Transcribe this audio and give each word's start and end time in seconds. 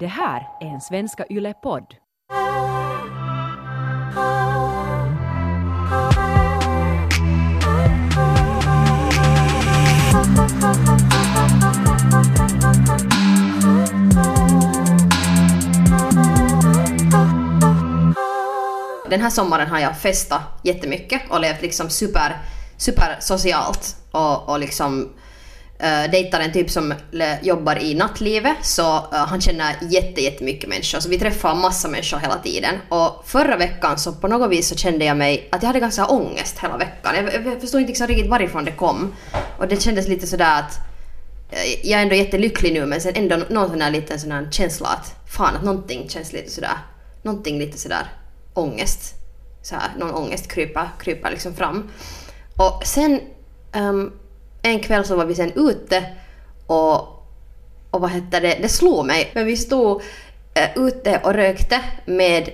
Det 0.00 0.06
här 0.06 0.48
är 0.60 0.66
en 0.66 0.80
Svenska 0.80 1.24
Yle-podd. 1.30 1.94
Den 19.10 19.20
här 19.20 19.30
sommaren 19.30 19.68
har 19.68 19.78
jag 19.78 19.98
festat 19.98 20.40
jättemycket 20.62 21.22
och 21.30 21.40
levt 21.40 21.62
liksom 21.62 21.90
super, 21.90 22.36
super 22.76 23.16
socialt 23.20 23.96
och, 24.10 24.48
och 24.48 24.58
liksom 24.58 25.08
uh, 25.82 26.10
dejtar 26.10 26.40
en 26.40 26.52
typ 26.52 26.70
som 26.70 26.94
le- 27.10 27.38
jobbar 27.42 27.78
i 27.78 27.94
nattlivet 27.94 28.56
så 28.62 28.96
uh, 28.96 29.02
han 29.10 29.40
känner 29.40 29.76
jätte, 29.80 30.20
jättemycket 30.20 30.68
människor 30.68 31.00
så 31.00 31.08
vi 31.08 31.18
träffar 31.18 31.54
massa 31.54 31.88
människor 31.88 32.18
hela 32.18 32.38
tiden 32.38 32.74
och 32.88 33.22
förra 33.26 33.56
veckan 33.56 33.98
så 33.98 34.12
på 34.12 34.28
något 34.28 34.50
vis 34.50 34.68
så 34.68 34.76
kände 34.76 35.04
jag 35.04 35.16
mig 35.16 35.48
att 35.52 35.62
jag 35.62 35.66
hade 35.66 35.80
ganska 35.80 36.06
ångest 36.06 36.58
hela 36.58 36.76
veckan. 36.76 37.14
Jag, 37.14 37.46
jag 37.46 37.60
förstod 37.60 37.80
inte 37.80 37.90
liksom 37.90 38.06
riktigt 38.06 38.30
varifrån 38.30 38.64
det 38.64 38.72
kom 38.72 39.14
och 39.58 39.68
det 39.68 39.82
kändes 39.82 40.08
lite 40.08 40.26
sådär 40.26 40.58
att 40.58 40.78
uh, 41.52 41.86
jag 41.90 41.98
är 42.00 42.02
ändå 42.02 42.14
jättelycklig 42.14 42.72
nu 42.72 42.86
men 42.86 43.00
sen 43.00 43.12
ändå 43.14 43.36
någon 43.48 43.68
sån 43.68 43.80
här 43.80 43.90
liten 43.90 44.20
sån 44.20 44.32
här 44.32 44.48
känsla 44.50 44.88
att 44.88 45.30
fan 45.30 45.56
att 45.56 45.64
någonting 45.64 46.08
känns 46.08 46.32
lite 46.32 46.50
sådär, 46.50 46.78
någonting 47.22 47.58
lite 47.58 47.78
sådär 47.78 48.06
ångest. 48.54 49.14
Så 49.62 49.74
här, 49.74 49.90
någon 49.98 50.14
ångest 50.14 50.52
kryper, 50.52 50.88
kryper 51.00 51.30
liksom 51.30 51.54
fram. 51.54 51.90
Och 52.56 52.82
sen 52.86 53.20
um, 53.76 54.12
en 54.68 54.80
kväll 54.80 55.04
så 55.04 55.16
var 55.16 55.24
vi 55.24 55.34
sen 55.34 55.52
ute 55.56 56.04
och, 56.66 56.98
och 57.90 58.00
vad 58.00 58.10
hette 58.10 58.40
det, 58.40 58.58
det 58.62 58.68
slog 58.68 59.06
mig. 59.06 59.30
Men 59.34 59.46
vi 59.46 59.56
stod 59.56 60.02
eh, 60.54 60.84
ute 60.86 61.20
och 61.24 61.34
rökte 61.34 61.80
med, 62.06 62.50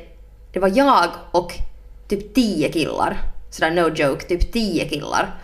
det 0.52 0.58
var 0.58 0.72
jag 0.74 1.10
och 1.30 1.52
typ 2.08 2.34
tio 2.34 2.72
killar. 2.72 3.18
Sådär 3.50 3.70
no 3.70 3.94
joke, 3.94 4.26
typ 4.26 4.52
tio 4.52 4.88
killar. 4.88 5.34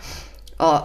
Och 0.57 0.79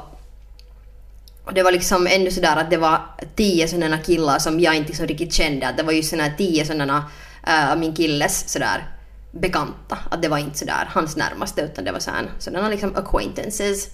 och 1.47 1.55
det 1.55 1.63
var 1.63 1.73
liksom 1.73 2.07
ännu 2.07 2.31
sådär 2.31 2.57
att 2.57 2.71
det 2.71 2.77
var 2.77 3.01
tio 3.37 3.69
sådana 3.69 3.99
killar 3.99 4.39
som 4.39 4.61
jag 4.61 4.77
inte 4.77 4.97
så 4.97 5.07
riktigt 5.07 5.33
kände. 5.33 5.69
Att 5.69 5.77
det 5.77 5.83
var 5.83 5.93
ju 5.93 6.03
sådana 6.03 6.31
tio 6.39 6.65
sådana 6.65 7.05
uh, 7.49 7.79
min 7.79 7.95
killes 7.95 8.49
sådär 8.49 8.89
bekanta. 9.33 9.99
Att 10.11 10.23
det 10.23 10.29
var 10.29 10.39
inte 10.39 10.59
sådär 10.59 10.89
hans 10.89 11.17
närmaste 11.17 11.63
utan 11.63 11.85
det 11.85 11.93
var 11.93 11.99
sådana, 11.99 12.29
sådana 12.39 12.69
liksom 12.69 12.97
acquaintances. 12.97 13.89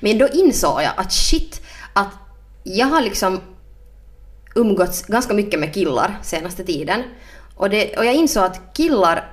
Men 0.00 0.18
då 0.18 0.28
insåg 0.28 0.82
jag 0.82 0.92
att 0.96 1.12
shit, 1.12 1.60
att 1.92 2.12
jag 2.62 2.86
har 2.86 3.00
liksom 3.00 3.40
umgåtts 4.54 5.02
ganska 5.02 5.34
mycket 5.34 5.60
med 5.60 5.74
killar 5.74 6.18
senaste 6.22 6.64
tiden. 6.64 7.02
Och, 7.54 7.70
det, 7.70 7.96
och 7.96 8.04
jag 8.04 8.14
insåg 8.14 8.44
att 8.44 8.60
killar 8.76 9.32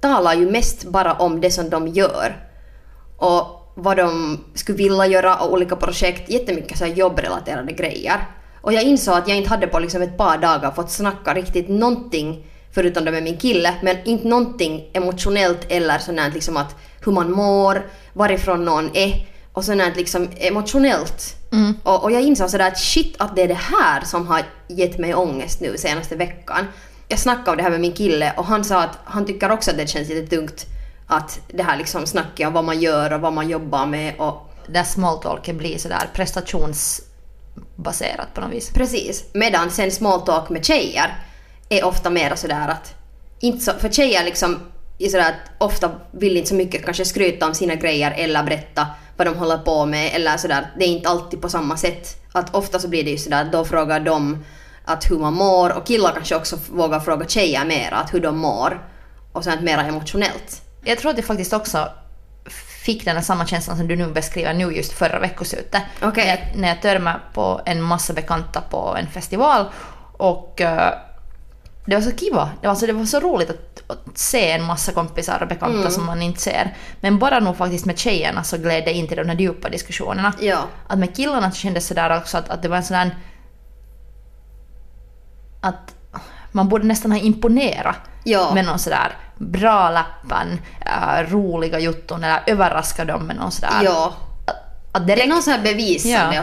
talar 0.00 0.34
ju 0.34 0.50
mest 0.50 0.84
bara 0.84 1.14
om 1.14 1.40
det 1.40 1.50
som 1.50 1.70
de 1.70 1.88
gör. 1.88 2.46
Och 3.16 3.58
vad 3.74 3.96
de 3.96 4.38
skulle 4.54 4.78
vilja 4.78 5.06
göra 5.06 5.36
och 5.36 5.52
olika 5.52 5.76
projekt, 5.76 6.30
jättemycket 6.30 6.78
så 6.78 6.84
här 6.84 6.92
jobbrelaterade 6.92 7.72
grejer. 7.72 8.26
Och 8.60 8.72
jag 8.72 8.82
insåg 8.82 9.14
att 9.14 9.28
jag 9.28 9.36
inte 9.36 9.50
hade 9.50 9.66
på 9.66 9.78
liksom 9.78 10.02
ett 10.02 10.16
par 10.16 10.38
dagar 10.38 10.70
fått 10.70 10.90
snacka 10.90 11.34
riktigt 11.34 11.68
någonting 11.68 12.46
förutom 12.72 13.04
det 13.04 13.10
med 13.10 13.22
min 13.22 13.36
kille, 13.36 13.74
men 13.82 13.96
inte 14.04 14.28
någonting 14.28 14.90
emotionellt 14.92 15.66
eller 15.68 15.98
sånt 15.98 16.34
liksom 16.34 16.56
att 16.56 16.76
hur 17.04 17.12
man 17.12 17.32
mår, 17.32 17.86
varifrån 18.12 18.64
någon 18.64 18.96
är 18.96 19.26
och 19.58 19.64
sånt 19.64 19.96
liksom 19.96 20.28
emotionellt. 20.36 21.34
Mm. 21.52 21.74
Och, 21.82 22.04
och 22.04 22.12
jag 22.12 22.22
insåg 22.22 22.50
sådär 22.50 22.68
att 22.68 22.78
shit 22.78 23.14
att 23.18 23.36
det 23.36 23.42
är 23.42 23.48
det 23.48 23.54
här 23.54 24.04
som 24.04 24.26
har 24.26 24.42
gett 24.68 24.98
mig 24.98 25.14
ångest 25.14 25.60
nu 25.60 25.78
senaste 25.78 26.16
veckan. 26.16 26.66
Jag 27.08 27.18
snackade 27.18 27.50
om 27.50 27.56
det 27.56 27.62
här 27.62 27.70
med 27.70 27.80
min 27.80 27.92
kille 27.92 28.32
och 28.36 28.44
han 28.44 28.64
sa 28.64 28.82
att 28.82 28.98
han 29.04 29.26
tycker 29.26 29.50
också 29.50 29.70
att 29.70 29.76
det 29.76 29.86
känns 29.86 30.08
lite 30.08 30.36
tungt 30.36 30.66
att 31.06 31.40
det 31.48 31.62
här 31.62 31.76
liksom 31.76 32.06
snacket 32.06 32.46
om 32.46 32.52
vad 32.52 32.64
man 32.64 32.80
gör 32.80 33.12
och 33.12 33.20
vad 33.20 33.32
man 33.32 33.48
jobbar 33.48 33.86
med 33.86 34.14
och 34.18 34.50
Där 34.66 34.84
smalltalket 34.84 35.56
blir 35.56 35.78
sådär 35.78 36.10
prestationsbaserat 36.14 38.34
på 38.34 38.40
något 38.40 38.52
vis. 38.52 38.70
Precis. 38.70 39.24
Medan 39.32 39.70
sen 39.70 39.90
small 39.90 40.20
talk 40.20 40.48
med 40.48 40.64
tjejer 40.64 41.18
är 41.68 41.84
ofta 41.84 42.10
mer 42.10 42.34
sådär 42.34 42.68
att... 42.68 42.94
Inte 43.40 43.64
så, 43.64 43.72
för 43.72 43.88
tjejer 43.88 44.24
liksom 44.24 44.60
är 44.98 45.08
sådär 45.08 45.28
att 45.28 45.50
ofta 45.58 45.90
vill 46.10 46.36
inte 46.36 46.48
så 46.48 46.54
mycket 46.54 46.84
kanske 46.84 47.04
skryta 47.04 47.46
om 47.46 47.54
sina 47.54 47.74
grejer 47.74 48.10
eller 48.10 48.42
berätta 48.42 48.86
vad 49.18 49.26
de 49.26 49.36
håller 49.36 49.58
på 49.58 49.86
med 49.86 50.10
eller 50.14 50.36
sådär. 50.36 50.70
Det 50.78 50.84
är 50.84 50.88
inte 50.88 51.08
alltid 51.08 51.42
på 51.42 51.48
samma 51.48 51.76
sätt. 51.76 52.16
Att 52.32 52.54
ofta 52.54 52.78
så 52.78 52.88
blir 52.88 53.04
det 53.04 53.10
ju 53.10 53.18
sådär 53.18 53.42
att 53.42 53.52
då 53.52 53.64
frågar 53.64 54.00
de 54.00 54.44
att 54.84 55.10
hur 55.10 55.18
man 55.18 55.34
mår 55.34 55.76
och 55.76 55.86
killar 55.86 56.12
kanske 56.12 56.36
också 56.36 56.58
vågar 56.70 57.00
fråga 57.00 57.26
tjejer 57.26 57.64
mer 57.64 57.92
att 57.92 58.14
hur 58.14 58.20
de 58.20 58.38
mår. 58.38 58.88
Och 59.32 59.44
sånt 59.44 59.60
mera 59.60 59.82
emotionellt. 59.82 60.62
Jag 60.84 60.98
tror 60.98 61.10
att 61.10 61.16
jag 61.16 61.26
faktiskt 61.26 61.52
också 61.52 61.88
fick 62.84 63.04
den 63.04 63.16
här 63.16 63.22
samma 63.22 63.46
känslan 63.46 63.76
som 63.76 63.88
du 63.88 63.96
nu 63.96 64.06
beskriver 64.06 64.54
nu 64.54 64.72
just 64.72 64.92
förra 64.92 65.18
veckoslutet. 65.18 65.82
Okej. 66.02 66.24
När, 66.24 66.30
jag, 66.30 66.56
när 66.56 66.68
jag 66.68 66.82
törmade 66.82 67.20
på 67.34 67.60
en 67.64 67.82
massa 67.82 68.12
bekanta 68.12 68.60
på 68.60 68.96
en 69.00 69.06
festival 69.06 69.66
och 70.16 70.60
eh, 70.60 70.92
det 71.88 71.94
var 71.94 72.02
så 72.02 72.16
kiva. 72.16 72.50
Det 72.60 72.68
var, 72.68 72.74
så, 72.74 72.86
det 72.86 72.92
var 72.92 73.04
så 73.04 73.20
roligt 73.20 73.50
att, 73.50 73.82
att 73.90 74.18
se 74.18 74.50
en 74.50 74.64
massa 74.64 74.92
kompisar 74.92 75.38
och 75.42 75.48
bekanta 75.48 75.78
Mm. 75.78 75.90
som 75.90 76.06
man 76.06 76.22
inte 76.22 76.40
ser. 76.40 76.76
Men 77.00 77.18
bara 77.18 77.40
nog 77.40 77.56
faktiskt 77.56 77.86
med 77.86 77.98
tjejerna 77.98 78.44
så 78.44 78.56
gled 78.58 78.84
det 78.84 78.92
in 78.92 79.08
till 79.08 79.16
de 79.16 79.28
här 79.28 79.36
djupa 79.36 79.68
diskussionerna. 79.68 80.32
Ja. 80.40 80.58
Att 80.86 80.98
med 80.98 81.16
killarna 81.16 81.50
så 81.50 81.56
kändes 81.56 81.86
sådär 81.86 82.18
också 82.18 82.38
att, 82.38 82.48
att 82.48 82.62
det 82.62 82.68
var 82.68 82.76
en 82.76 82.84
sån 82.84 82.96
där... 82.96 83.16
Att 85.60 85.94
man 86.52 86.68
borde 86.68 86.86
nästan 86.86 87.12
ha 87.12 87.18
imponerat 87.18 87.96
Ja. 88.24 88.50
med 88.54 88.64
någon 88.64 88.78
sådär 88.78 89.16
bra 89.38 89.90
läppen, 89.90 90.60
äh, 90.86 91.30
roliga 91.32 91.78
jutton 91.78 92.24
eller 92.24 92.42
överraska 92.46 93.04
dem 93.04 93.26
med 93.26 93.36
någon 93.36 93.52
sådär... 93.52 93.80
Ja. 93.84 94.12
Att, 94.46 94.56
att 94.92 95.06
Det 95.06 95.12
är 95.12 95.16
direkt... 95.16 95.28
någon 95.28 95.42
sån 95.42 95.52
här 95.52 95.62
bevisande. 95.62 96.36
Ja. 96.36 96.42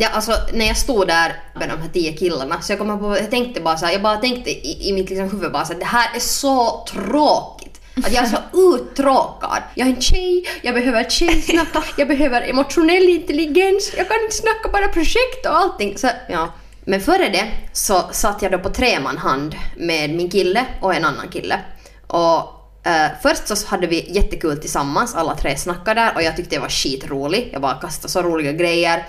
Ja. 0.00 0.08
Alltså 0.08 0.32
när 0.52 0.66
jag 0.66 0.76
stod 0.76 1.06
där 1.06 1.42
med 1.54 1.68
de 1.68 1.82
här 1.82 1.88
tio 1.92 2.12
killarna 2.12 2.60
så 2.60 2.72
jag 2.72 2.78
kommer 2.78 2.96
på, 2.96 3.16
jag 3.16 3.30
tänkte 3.30 3.60
bara 3.60 3.76
så 3.76 3.86
här, 3.86 3.92
jag 3.92 4.02
bara 4.02 4.16
tänkte 4.16 4.50
i, 4.50 4.88
i 4.88 4.92
mitt 4.92 5.10
liksom 5.10 5.30
huvud 5.30 5.52
bara 5.52 5.64
så 5.64 5.72
här, 5.72 5.80
det 5.80 5.86
här 5.86 6.16
är 6.16 6.20
så 6.20 6.86
tråkigt. 6.92 7.80
Att 8.04 8.12
jag 8.12 8.24
är 8.24 8.28
så 8.28 8.38
uttråkad. 8.74 9.62
Jag 9.74 9.88
är 9.88 9.92
en 9.92 10.00
tjej, 10.00 10.48
jag 10.62 10.74
behöver 10.74 11.04
tjejsnack, 11.04 11.84
jag 11.96 12.08
behöver 12.08 12.42
emotionell 12.42 13.08
intelligens, 13.08 13.92
jag 13.96 14.08
kan 14.08 14.22
inte 14.22 14.36
snacka 14.36 14.68
bara 14.72 14.88
projekt 14.88 15.46
och 15.46 15.56
allting. 15.56 15.98
Så, 15.98 16.08
ja. 16.28 16.52
Men 16.84 17.00
före 17.00 17.28
det 17.28 17.50
så 17.72 18.02
satt 18.12 18.42
jag 18.42 18.52
då 18.52 18.58
på 18.58 18.70
tremanhand 18.70 19.54
med 19.76 20.10
min 20.10 20.30
kille 20.30 20.66
och 20.80 20.94
en 20.94 21.04
annan 21.04 21.28
kille. 21.28 21.60
Och 22.06 22.38
eh, 22.86 23.10
först 23.22 23.48
så 23.48 23.66
hade 23.66 23.86
vi 23.86 24.12
jättekul 24.12 24.58
tillsammans, 24.58 25.14
alla 25.14 25.36
tre 25.36 25.56
snackade 25.56 26.00
där 26.00 26.14
och 26.14 26.22
jag 26.22 26.36
tyckte 26.36 26.54
jag 26.54 26.62
var 26.62 26.68
skitrolig. 26.68 27.50
Jag 27.52 27.62
bara 27.62 27.74
kastade 27.74 28.12
så 28.12 28.22
roliga 28.22 28.52
grejer. 28.52 29.06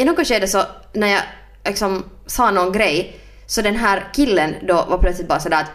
I 0.00 0.04
något 0.04 0.26
skede 0.28 0.46
så 0.48 0.62
när 0.92 1.06
jag 1.08 1.22
liksom 1.64 2.04
sa 2.26 2.50
någon 2.50 2.72
grej 2.72 3.16
så 3.46 3.62
den 3.62 3.76
här 3.76 4.04
killen 4.14 4.54
då 4.68 4.74
var 4.74 4.98
plötsligt 4.98 5.28
bara 5.28 5.40
sådär 5.40 5.60
att 5.60 5.70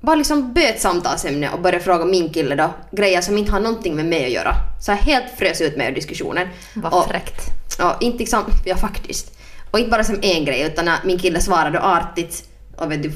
bara 0.00 0.16
liksom 0.16 0.52
byt 0.52 0.80
samtalsämne 0.80 1.50
och 1.50 1.60
började 1.60 1.84
fråga 1.84 2.04
min 2.04 2.32
kille 2.32 2.54
då 2.54 2.70
grejer 2.90 3.20
som 3.20 3.38
inte 3.38 3.52
har 3.52 3.60
någonting 3.60 3.96
med 3.96 4.04
mig 4.06 4.24
att 4.24 4.30
göra. 4.30 4.54
Så 4.80 4.90
jag 4.90 4.96
helt 4.96 5.38
frös 5.38 5.60
ut 5.60 5.76
mig 5.76 5.88
ur 5.90 5.94
diskussionen. 5.94 6.48
Vad 6.74 6.92
Och- 6.94 7.08
fräckt. 7.08 7.42
Ja, 7.78 7.96
inte 8.00 8.18
liksom, 8.18 8.44
ja 8.64 8.76
faktiskt. 8.76 9.38
Och 9.70 9.78
inte 9.78 9.90
bara 9.90 10.04
som 10.04 10.18
en 10.22 10.44
grej 10.44 10.62
utan 10.62 10.84
när 10.84 10.98
min 11.04 11.18
kille 11.18 11.40
svarade 11.40 11.80
artigt 11.80 12.48
och 12.76 12.92
vet 12.92 13.02
du, 13.02 13.12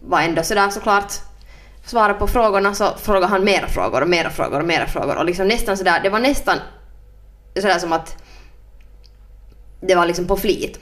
var 0.00 0.20
ändå 0.20 0.42
sådär 0.42 0.70
såklart 0.70 1.12
svara 1.84 2.14
på 2.14 2.26
frågorna 2.26 2.74
så 2.74 2.90
frågade 3.02 3.26
han 3.26 3.44
mera 3.44 3.68
frågor 3.68 4.02
och 4.02 4.08
mera 4.08 4.30
frågor 4.30 4.60
och 4.60 4.66
mera 4.66 4.86
frågor 4.86 5.16
och 5.16 5.24
liksom 5.24 5.48
nästan 5.48 5.76
sådär, 5.76 6.00
det 6.02 6.08
var 6.08 6.18
nästan 6.18 6.58
sådär 7.60 7.78
som 7.78 7.92
att 7.92 8.16
det 9.80 9.94
var 9.94 10.06
liksom 10.06 10.26
på 10.26 10.36
flit. 10.36 10.78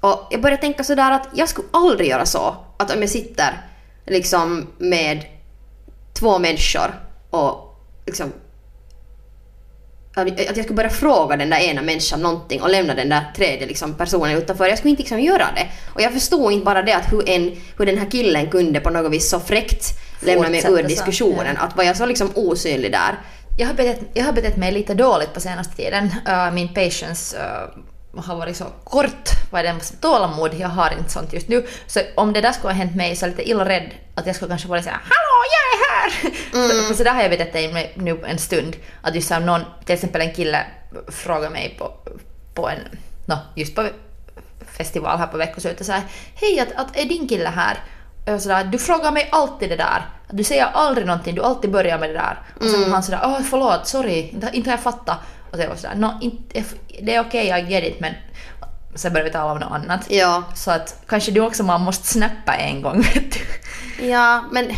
Och 0.00 0.26
jag 0.30 0.40
började 0.40 0.60
tänka 0.60 0.84
sådär 0.84 1.10
att 1.10 1.28
jag 1.34 1.48
skulle 1.48 1.68
aldrig 1.70 2.10
göra 2.10 2.26
så 2.26 2.56
att 2.76 2.94
om 2.94 3.00
jag 3.00 3.10
sitter 3.10 3.60
liksom 4.06 4.66
med 4.78 5.24
två 6.14 6.38
människor 6.38 7.00
och 7.30 7.76
liksom 8.06 8.32
att 10.16 10.56
jag 10.56 10.64
skulle 10.64 10.76
börja 10.76 10.90
fråga 10.90 11.36
den 11.36 11.50
där 11.50 11.58
ena 11.58 11.82
människan 11.82 12.20
någonting 12.20 12.62
och 12.62 12.70
lämna 12.70 12.94
den 12.94 13.08
där 13.08 13.32
tredje 13.36 13.66
liksom, 13.66 13.94
personen 13.94 14.36
utanför. 14.36 14.66
Jag 14.66 14.78
skulle 14.78 14.90
inte 14.90 15.02
liksom 15.02 15.20
göra 15.20 15.46
det. 15.56 15.68
Och 15.94 16.00
jag 16.00 16.12
förstod 16.12 16.52
inte 16.52 16.64
bara 16.64 16.82
det 16.82 16.92
att 16.92 17.12
hur, 17.12 17.28
en, 17.28 17.56
hur 17.78 17.86
den 17.86 17.98
här 17.98 18.10
killen 18.10 18.50
kunde 18.50 18.80
på 18.80 18.90
något 18.90 19.12
vis 19.12 19.30
så 19.30 19.40
fräckt 19.40 19.84
lämna 20.20 20.48
mig 20.48 20.64
ur 20.68 20.82
diskussionen. 20.82 21.56
ja. 21.56 21.62
Att 21.62 21.76
var 21.76 21.84
jag 21.84 21.96
så 21.96 22.06
liksom 22.06 22.30
osynlig 22.34 22.92
där. 22.92 23.18
Jag 23.58 23.66
har, 23.66 23.74
betett, 23.74 24.00
jag 24.14 24.24
har 24.24 24.32
betett 24.32 24.56
mig 24.56 24.72
lite 24.72 24.94
dåligt 24.94 25.34
på 25.34 25.40
senaste 25.40 25.76
tiden. 25.76 26.04
Uh, 26.28 26.52
min 26.52 26.68
patience 26.68 27.36
uh, 27.36 27.82
har 28.18 28.36
varit 28.36 28.56
så 28.56 28.64
kort. 28.84 29.30
Vad 29.50 29.66
är 29.66 29.74
det? 29.74 30.00
Tålamod. 30.00 30.54
Jag 30.54 30.68
har 30.68 30.92
inte 30.98 31.10
sånt 31.10 31.32
just 31.32 31.48
nu. 31.48 31.66
Så 31.86 32.00
om 32.14 32.32
det 32.32 32.40
där 32.40 32.52
skulle 32.52 32.72
ha 32.72 32.78
hänt 32.78 32.96
mig 32.96 33.16
så 33.16 33.26
är 33.26 33.28
jag 33.28 33.36
lite 33.36 33.50
illa 33.50 33.64
rädd 33.64 33.90
att 34.14 34.26
jag 34.26 34.36
skulle 34.36 34.48
kanske 34.48 34.68
vara 34.68 34.82
såhär 34.82 35.00
”Hallå, 35.02 35.38
jag 35.56 35.64
är 35.72 35.90
här!” 35.90 36.88
så, 36.88 36.94
så 36.94 37.04
där 37.04 37.14
har 37.14 37.22
jag 37.22 37.30
betett 37.30 37.72
mig 37.72 37.92
nu 37.94 38.24
en 38.26 38.38
stund. 38.38 38.76
Att 39.02 39.14
just 39.14 39.28
så 39.28 39.38
någon, 39.38 39.60
till 39.84 39.94
exempel 39.94 40.20
en 40.20 40.34
kille 40.34 40.66
frågar 41.08 41.50
mig 41.50 41.76
på, 41.78 41.92
på 42.54 42.68
en, 42.68 42.78
no, 43.26 43.38
just 43.54 43.74
på 43.74 43.88
festival 44.76 45.18
här 45.18 45.26
på 45.26 45.36
veckoslutet 45.36 45.86
sa 45.86 46.00
hej 46.34 46.60
att, 46.60 46.72
att 46.76 46.96
är 46.96 47.04
din 47.04 47.28
kille 47.28 47.48
här? 47.48 47.78
Och 48.34 48.42
sådär, 48.42 48.64
du 48.64 48.78
frågar 48.78 49.12
mig 49.12 49.28
alltid 49.32 49.68
det 49.68 49.76
där. 49.76 50.06
Du 50.30 50.44
säger 50.44 50.64
aldrig 50.64 51.06
någonting, 51.06 51.34
du 51.34 51.42
alltid 51.42 51.70
börjar 51.70 51.98
med 51.98 52.10
det 52.10 52.14
där. 52.14 52.42
Och 52.60 52.64
sen 52.64 52.80
var 52.80 52.88
han 52.88 53.02
sådär, 53.02 53.20
åh 53.24 53.40
förlåt, 53.50 53.86
sorry, 53.86 54.28
inte, 54.28 54.50
inte 54.52 54.70
har 54.70 54.76
jag 54.76 54.82
fattat. 54.82 55.18
Och 55.50 55.56
så 55.56 55.62
jag 55.62 55.68
var 55.68 55.76
sådär, 55.76 55.94
no, 55.94 56.18
inte, 56.20 56.64
det 57.02 57.14
är 57.14 57.20
okej, 57.20 57.46
okay, 57.46 57.62
I 57.62 57.72
get 57.72 57.84
it, 57.84 58.00
men 58.00 58.14
sen 58.94 59.12
började 59.12 59.30
vi 59.30 59.32
tala 59.32 59.52
om 59.52 59.58
något 59.58 59.72
annat. 59.72 60.10
Ja. 60.10 60.42
Så 60.54 60.70
att 60.70 61.02
kanske 61.06 61.30
du 61.30 61.40
också 61.40 61.62
man 61.62 61.80
måste 61.80 62.06
snappa 62.06 62.54
en 62.54 62.82
gång, 62.82 63.00
vet 63.14 63.32
du. 63.32 64.06
Ja, 64.06 64.44
men 64.52 64.70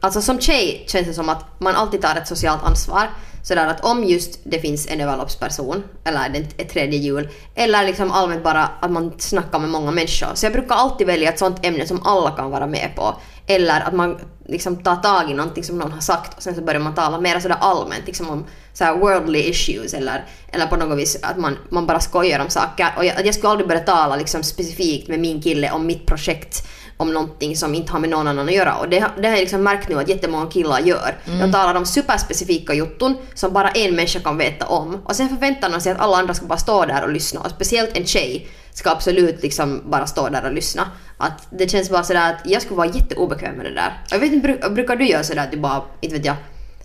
alltså 0.00 0.22
som 0.22 0.40
tjej 0.40 0.84
känns 0.88 1.06
det 1.06 1.14
som 1.14 1.28
att 1.28 1.60
man 1.60 1.74
alltid 1.74 2.02
tar 2.02 2.16
ett 2.16 2.28
socialt 2.28 2.64
ansvar. 2.64 3.08
Sådär 3.42 3.66
att 3.66 3.84
om 3.84 4.04
just 4.04 4.40
det 4.44 4.58
finns 4.58 4.86
en 4.90 5.00
överloppsperson 5.00 5.82
eller 6.04 6.46
ett 6.56 6.68
tredje 6.68 6.98
hjul 6.98 7.28
eller 7.54 7.84
liksom 7.84 8.12
allmänt 8.12 8.44
bara 8.44 8.70
att 8.80 8.90
man 8.90 9.12
snackar 9.18 9.58
med 9.58 9.68
många 9.68 9.90
människor. 9.90 10.28
Så 10.34 10.46
jag 10.46 10.52
brukar 10.52 10.74
alltid 10.74 11.06
välja 11.06 11.28
ett 11.28 11.38
sånt 11.38 11.66
ämne 11.66 11.86
som 11.86 12.06
alla 12.06 12.30
kan 12.30 12.50
vara 12.50 12.66
med 12.66 12.90
på. 12.96 13.14
Eller 13.46 13.80
att 13.80 13.94
man 13.94 14.18
liksom 14.46 14.76
tar 14.76 14.96
tag 14.96 15.30
i 15.30 15.34
någonting 15.34 15.64
som 15.64 15.78
någon 15.78 15.92
har 15.92 16.00
sagt 16.00 16.36
och 16.36 16.42
sen 16.42 16.54
så 16.54 16.62
börjar 16.62 16.80
man 16.80 16.94
tala 16.94 17.20
mer 17.20 17.40
sådär 17.40 17.56
allmänt 17.60 18.06
liksom 18.06 18.30
om 18.30 18.44
så 18.72 18.84
här 18.84 18.96
worldly 18.96 19.38
issues 19.38 19.94
eller, 19.94 20.24
eller 20.52 20.66
på 20.66 20.76
något 20.76 20.98
vis 20.98 21.18
att 21.22 21.36
man, 21.36 21.58
man 21.68 21.86
bara 21.86 22.00
skojar 22.00 22.40
om 22.40 22.48
saker. 22.48 22.88
Och 22.96 23.04
jag, 23.04 23.26
jag 23.26 23.34
skulle 23.34 23.50
aldrig 23.50 23.68
börja 23.68 23.80
tala 23.80 24.16
liksom 24.16 24.42
specifikt 24.42 25.08
med 25.08 25.20
min 25.20 25.42
kille 25.42 25.70
om 25.70 25.86
mitt 25.86 26.06
projekt 26.06 26.66
om 27.00 27.12
någonting 27.12 27.56
som 27.56 27.74
inte 27.74 27.92
har 27.92 28.00
med 28.00 28.10
någon 28.10 28.28
annan 28.28 28.48
att 28.48 28.54
göra. 28.54 28.76
Och 28.76 28.88
det, 28.88 29.04
det 29.16 29.28
har 29.28 29.34
jag 29.34 29.40
liksom 29.40 29.62
märkt 29.62 29.88
nu 29.88 29.98
att 29.98 30.08
jättemånga 30.08 30.50
killar 30.50 30.80
gör. 30.80 31.18
Mm. 31.26 31.38
De 31.38 31.52
talar 31.52 31.74
om 31.74 31.86
superspecifika 31.86 32.74
jutton 32.74 33.16
som 33.34 33.52
bara 33.52 33.70
en 33.70 33.96
människa 33.96 34.20
kan 34.20 34.38
veta 34.38 34.66
om. 34.66 35.02
Och 35.04 35.16
sen 35.16 35.28
förväntar 35.28 35.70
de 35.70 35.80
sig 35.80 35.92
att 35.92 36.00
alla 36.00 36.16
andra 36.16 36.34
ska 36.34 36.46
bara 36.46 36.58
stå 36.58 36.84
där 36.84 37.02
och 37.02 37.12
lyssna. 37.12 37.40
Och 37.40 37.50
speciellt 37.50 37.96
en 37.96 38.06
tjej 38.06 38.48
ska 38.72 38.90
absolut 38.90 39.42
liksom 39.42 39.82
bara 39.90 40.06
stå 40.06 40.28
där 40.28 40.44
och 40.44 40.52
lyssna. 40.52 40.90
Att 41.22 41.46
det 41.50 41.70
känns 41.70 41.90
bara 41.90 42.02
sådär 42.02 42.32
att 42.32 42.40
jag 42.44 42.62
skulle 42.62 42.76
vara 42.76 42.88
jätteobekväm 42.88 43.54
med 43.54 43.66
det 43.66 43.74
där. 43.74 44.02
Jag 44.10 44.18
vet 44.18 44.32
inte, 44.32 44.70
brukar 44.70 44.96
du 44.96 45.08
göra 45.08 45.22
sådär 45.22 45.42
att 45.42 45.50
du 45.50 45.56
bara, 45.56 45.82
inte 46.00 46.16
vet 46.16 46.24
jag, 46.24 46.36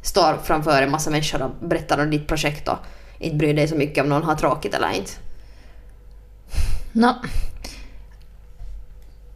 står 0.02 0.38
framför 0.44 0.82
en 0.82 0.92
massa 0.92 1.10
människor 1.10 1.42
och 1.42 1.68
berättar 1.68 1.98
om 1.98 2.10
ditt 2.10 2.28
projekt 2.28 2.68
och 2.68 2.78
inte 3.20 3.36
bryr 3.36 3.54
dig 3.54 3.68
så 3.68 3.76
mycket 3.76 4.04
om 4.04 4.10
någon 4.10 4.24
har 4.24 4.36
tråkigt 4.36 4.74
eller 4.74 4.92
inte? 4.92 5.12
No, 6.92 7.14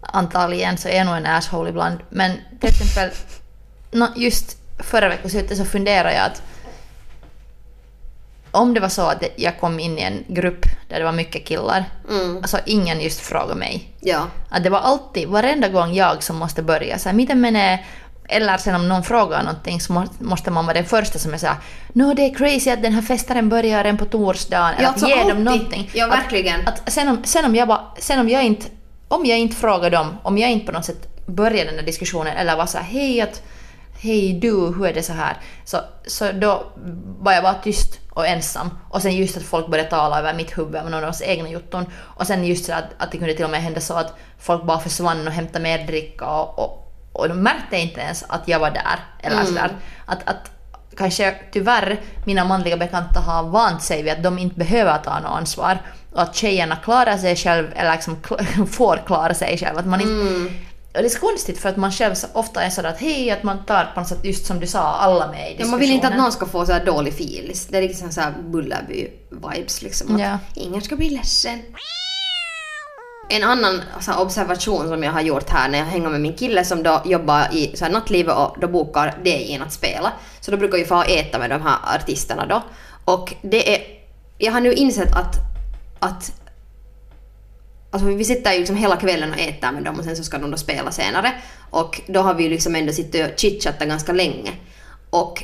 antagligen 0.02 0.78
så 0.78 0.88
är 0.88 0.98
jag 0.98 1.06
nog 1.06 1.18
en 1.18 1.26
asshole 1.26 1.70
ibland. 1.70 2.00
Men 2.10 2.32
till 2.60 2.70
exempel, 2.70 3.18
no, 3.92 4.08
just 4.16 4.58
förra 4.80 5.10
veckoslutet 5.10 5.58
så 5.58 5.66
funderade 5.66 6.16
jag 6.16 6.26
att 6.26 6.42
om 8.52 8.74
det 8.74 8.80
var 8.80 8.90
så 8.90 9.02
att 9.02 9.24
jag 9.36 9.60
kom 9.60 9.80
in 9.80 9.98
i 9.98 10.02
en 10.02 10.24
grupp 10.28 10.66
där 10.90 11.00
det 11.00 11.06
var 11.06 11.12
mycket 11.12 11.46
killar, 11.46 11.86
mm. 12.10 12.38
alltså 12.38 12.58
ingen 12.66 13.02
just 13.02 13.20
frågade 13.20 13.56
mig. 13.56 13.94
Ja. 14.00 14.28
Att 14.50 14.64
det 14.64 14.70
var 14.70 14.80
alltid, 14.80 15.28
varenda 15.28 15.68
gång 15.68 15.94
jag 15.94 16.24
som 16.24 16.38
måste 16.38 16.64
börja, 16.64 17.00
så 17.00 17.10
här, 17.10 17.16
miten 17.16 17.42
menee 17.42 17.80
eller 18.30 18.58
sen 18.58 18.76
om 18.76 18.88
någon 18.88 19.04
frågar 19.04 19.44
någonting 19.44 19.82
så 19.82 20.06
måste 20.20 20.52
man 20.52 20.66
vara 20.66 20.74
den 20.74 20.86
första 20.86 21.20
som 21.20 21.34
är 21.34 21.38
såhär 21.38 21.56
no 21.94 22.14
det 22.14 22.22
är 22.22 22.34
crazy 22.34 22.70
att 22.70 22.82
den 22.82 22.94
här 22.94 23.02
festaren 23.02 23.50
börjar 23.50 23.86
en 23.86 23.98
på 23.98 24.06
torsdagen. 24.06 24.74
Ja, 24.80 24.88
alltså 24.88 25.06
att 25.06 25.12
ge 25.12 25.20
alltid. 25.20 25.36
dem 25.36 25.44
någonting. 25.44 25.90
Ja, 25.94 26.08
verkligen. 26.08 26.68
Att, 26.68 26.88
att 26.88 26.94
sen, 26.94 27.08
om, 27.08 27.24
sen, 27.24 27.46
om 27.46 27.56
jag 27.56 27.68
bara, 27.68 27.82
sen 27.98 28.20
om 28.20 28.30
jag 28.30 28.44
inte 28.44 28.66
om 29.08 29.26
jag 29.26 29.40
inte 29.40 29.56
frågar 29.56 29.90
dem, 29.90 30.18
om 30.24 30.38
jag 30.38 30.52
inte 30.52 30.66
på 30.66 30.72
något 30.72 30.86
sätt 30.86 31.26
börjar 31.26 31.66
den 31.66 31.76
där 31.76 31.84
diskussionen 31.84 32.38
eller 32.38 32.58
var 32.58 32.66
såhär 32.66 32.86
hej 32.86 33.22
att 33.22 33.42
hej 34.02 34.40
du, 34.42 34.52
hur 34.52 34.86
är 34.86 34.94
det 34.94 35.04
så 35.04 35.14
här? 35.14 35.38
Så, 35.66 35.78
så 36.08 36.32
då 36.32 36.64
var 37.20 37.34
jag 37.34 37.44
bara 37.44 37.54
tyst 37.54 38.00
och 38.10 38.28
ensam. 38.28 38.70
Och 38.90 39.02
sen 39.02 39.16
just 39.16 39.38
att 39.38 39.44
folk 39.44 39.68
började 39.68 39.90
tala 39.90 40.20
över 40.20 40.34
mitt 40.34 40.58
huvud 40.58 40.76
om 40.76 40.92
någons 40.92 41.22
egna 41.22 41.50
jutton. 41.50 41.86
Och 41.96 42.28
sen 42.28 42.46
just 42.46 42.66
så 42.66 42.74
att, 42.74 42.86
att 42.98 43.12
det 43.12 43.18
kunde 43.18 43.34
till 43.34 43.46
och 43.46 43.52
med 43.52 43.62
hända 43.62 43.82
så 43.82 43.94
att 43.94 44.14
folk 44.40 44.64
bara 44.64 44.80
försvann 44.80 45.28
och 45.28 45.34
hämtade 45.34 45.64
mer 45.64 45.88
dricka 45.88 46.26
och, 46.26 46.60
och, 46.60 46.94
och 47.14 47.30
de 47.30 47.34
märkte 47.34 47.78
inte 47.78 48.02
ens 48.02 48.24
att 48.30 48.48
jag 48.48 48.60
var 48.60 48.72
där. 48.72 49.00
Eller 49.20 49.36
mm. 49.36 49.48
sådär. 49.48 49.72
Att, 50.06 50.30
att 50.30 50.52
kanske 50.98 51.36
tyvärr 51.52 52.00
mina 52.26 52.46
manliga 52.46 52.78
bekanta 52.78 53.20
har 53.20 53.44
vant 53.44 53.84
sig 53.84 54.04
vid 54.04 54.14
att 54.14 54.24
de 54.24 54.40
inte 54.40 54.56
behöver 54.56 54.98
ta 54.98 55.20
något 55.20 55.32
ansvar 55.32 55.78
och 56.12 56.22
att 56.22 56.36
tjejerna 56.36 56.76
klarar 56.76 57.18
sig 57.18 57.36
själv 57.36 57.68
eller 57.76 57.92
liksom 57.92 58.18
får 58.72 59.02
klara 59.08 59.34
sig 59.34 59.58
själv. 59.58 59.78
Att 59.78 59.86
man 59.86 60.02
inte, 60.02 60.38
mm. 60.38 60.54
Det 60.92 61.00
är 61.00 61.10
så 61.10 61.20
konstigt 61.20 61.58
för 61.58 61.70
att 61.70 61.78
man 61.78 61.92
själv 61.92 62.16
ofta 62.34 62.64
är 62.64 62.70
sådär 62.70 62.90
att 62.90 63.00
hej, 63.00 63.32
att 63.32 63.44
man 63.44 63.66
tar 63.66 63.92
på 63.94 64.00
något 64.00 64.10
sätt 64.10 64.26
just 64.26 64.46
som 64.46 64.60
du 64.60 64.68
sa, 64.68 64.80
alla 64.80 65.28
med 65.28 65.40
i 65.40 65.44
diskussionen. 65.44 65.68
Ja, 65.68 65.72
man 65.72 65.80
vill 65.80 65.92
inte 65.92 66.08
att 66.08 66.18
någon 66.18 66.32
ska 66.32 66.46
få 66.46 66.66
så 66.66 66.72
här 66.72 66.86
dålig 66.86 67.14
feeling. 67.14 67.56
Det 67.70 67.78
är 67.78 67.82
liksom 67.82 68.12
så 68.12 68.22
här 68.22 68.34
Bullerby-vibes 68.50 69.84
liksom. 69.84 70.16
Att 70.16 70.22
ja. 70.22 70.40
ingen 70.56 70.82
ska 70.82 70.96
bli 70.96 71.10
ledsen. 71.10 71.62
En 73.30 73.44
annan 73.44 73.82
så 74.00 74.12
här, 74.12 74.22
observation 74.22 74.88
som 74.88 75.04
jag 75.04 75.12
har 75.12 75.22
gjort 75.22 75.50
här 75.50 75.70
när 75.70 75.80
jag 75.80 75.86
hänger 75.86 76.10
med 76.10 76.22
min 76.22 76.34
kille 76.34 76.66
som 76.66 76.84
då 76.84 77.02
jobbar 77.06 77.48
i 77.52 77.78
så 77.78 77.86
här, 77.86 77.92
nattlivet 77.92 78.38
och 78.38 78.56
då 78.62 78.68
bokar 78.68 79.18
DJn 79.24 79.62
att 79.62 79.74
spela. 79.74 80.14
Så 80.40 80.52
då 80.52 80.58
brukar 80.58 80.78
vi 80.78 80.86
få 80.86 81.04
äta 81.04 81.40
med 81.40 81.50
de 81.50 81.62
här 81.62 81.78
artisterna 81.96 82.46
då. 82.46 82.64
Och 83.06 83.34
det 83.42 83.76
är... 83.76 83.82
Jag 84.38 84.52
har 84.52 84.62
nu 84.62 84.74
insett 84.74 85.16
att 85.16 85.50
att 86.00 86.39
Alltså 87.92 88.08
vi 88.08 88.26
sitter 88.26 88.54
ju 88.54 88.60
liksom 88.60 88.76
hela 88.76 88.98
kvällen 88.98 89.32
och 89.32 89.40
äter 89.40 89.72
med 89.72 89.84
dem 89.84 90.00
och 90.00 90.06
sen 90.06 90.16
så 90.16 90.24
ska 90.24 90.38
de 90.38 90.52
då 90.52 90.58
spela 90.58 90.92
senare. 90.92 91.32
Och 91.70 92.02
då 92.08 92.20
har 92.20 92.34
vi 92.34 92.44
ju 92.44 92.50
liksom 92.50 92.76
ändå 92.76 92.94
suttit 92.94 93.32
och 93.32 93.40
chitchattat 93.40 93.88
ganska 93.88 94.12
länge. 94.12 94.52
Och 95.10 95.44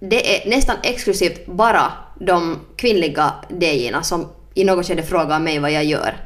det 0.00 0.36
är 0.36 0.50
nästan 0.50 0.76
exklusivt 0.82 1.46
bara 1.46 1.92
de 2.20 2.58
kvinnliga 2.76 3.34
DJ'na 3.48 4.02
som 4.02 4.28
i 4.54 4.64
något 4.64 4.86
skede 4.86 5.02
frågar 5.02 5.38
mig 5.38 5.58
vad 5.58 5.72
jag 5.72 5.84
gör. 5.84 6.16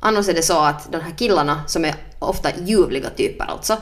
Annars 0.00 0.28
är 0.28 0.34
det 0.34 0.42
så 0.42 0.60
att 0.60 0.92
de 0.92 1.00
här 1.00 1.14
killarna, 1.18 1.62
som 1.66 1.84
är 1.84 1.94
ofta 2.18 2.50
ljuvliga 2.64 3.10
typer 3.10 3.44
alltså, 3.44 3.76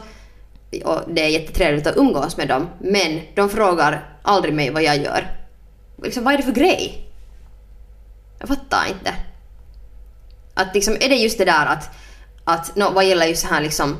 och 0.85 1.01
det 1.09 1.23
är 1.23 1.29
jättetrevligt 1.29 1.87
att 1.87 1.97
umgås 1.97 2.37
med 2.37 2.49
dem, 2.49 2.69
men 2.81 3.21
de 3.35 3.51
frågar 3.51 4.19
aldrig 4.23 4.55
mig 4.55 4.71
vad 4.71 4.83
jag 4.83 4.97
gör. 4.97 5.31
Liksom, 6.03 6.25
vad 6.25 6.35
är 6.35 6.39
det 6.39 6.43
för 6.43 6.53
grej? 6.53 7.09
Jag 8.39 8.49
fattar 8.49 8.87
inte. 8.89 9.15
Att 10.55 10.75
liksom, 10.75 10.95
är 10.95 11.09
det 11.09 11.17
just 11.17 11.39
det 11.39 11.45
där 11.45 11.67
att, 11.67 11.91
att 12.45 12.77
no, 12.77 12.93
vad 12.93 13.05
gäller 13.05 13.27
just 13.27 13.47
här 13.47 13.61
liksom, 13.61 13.97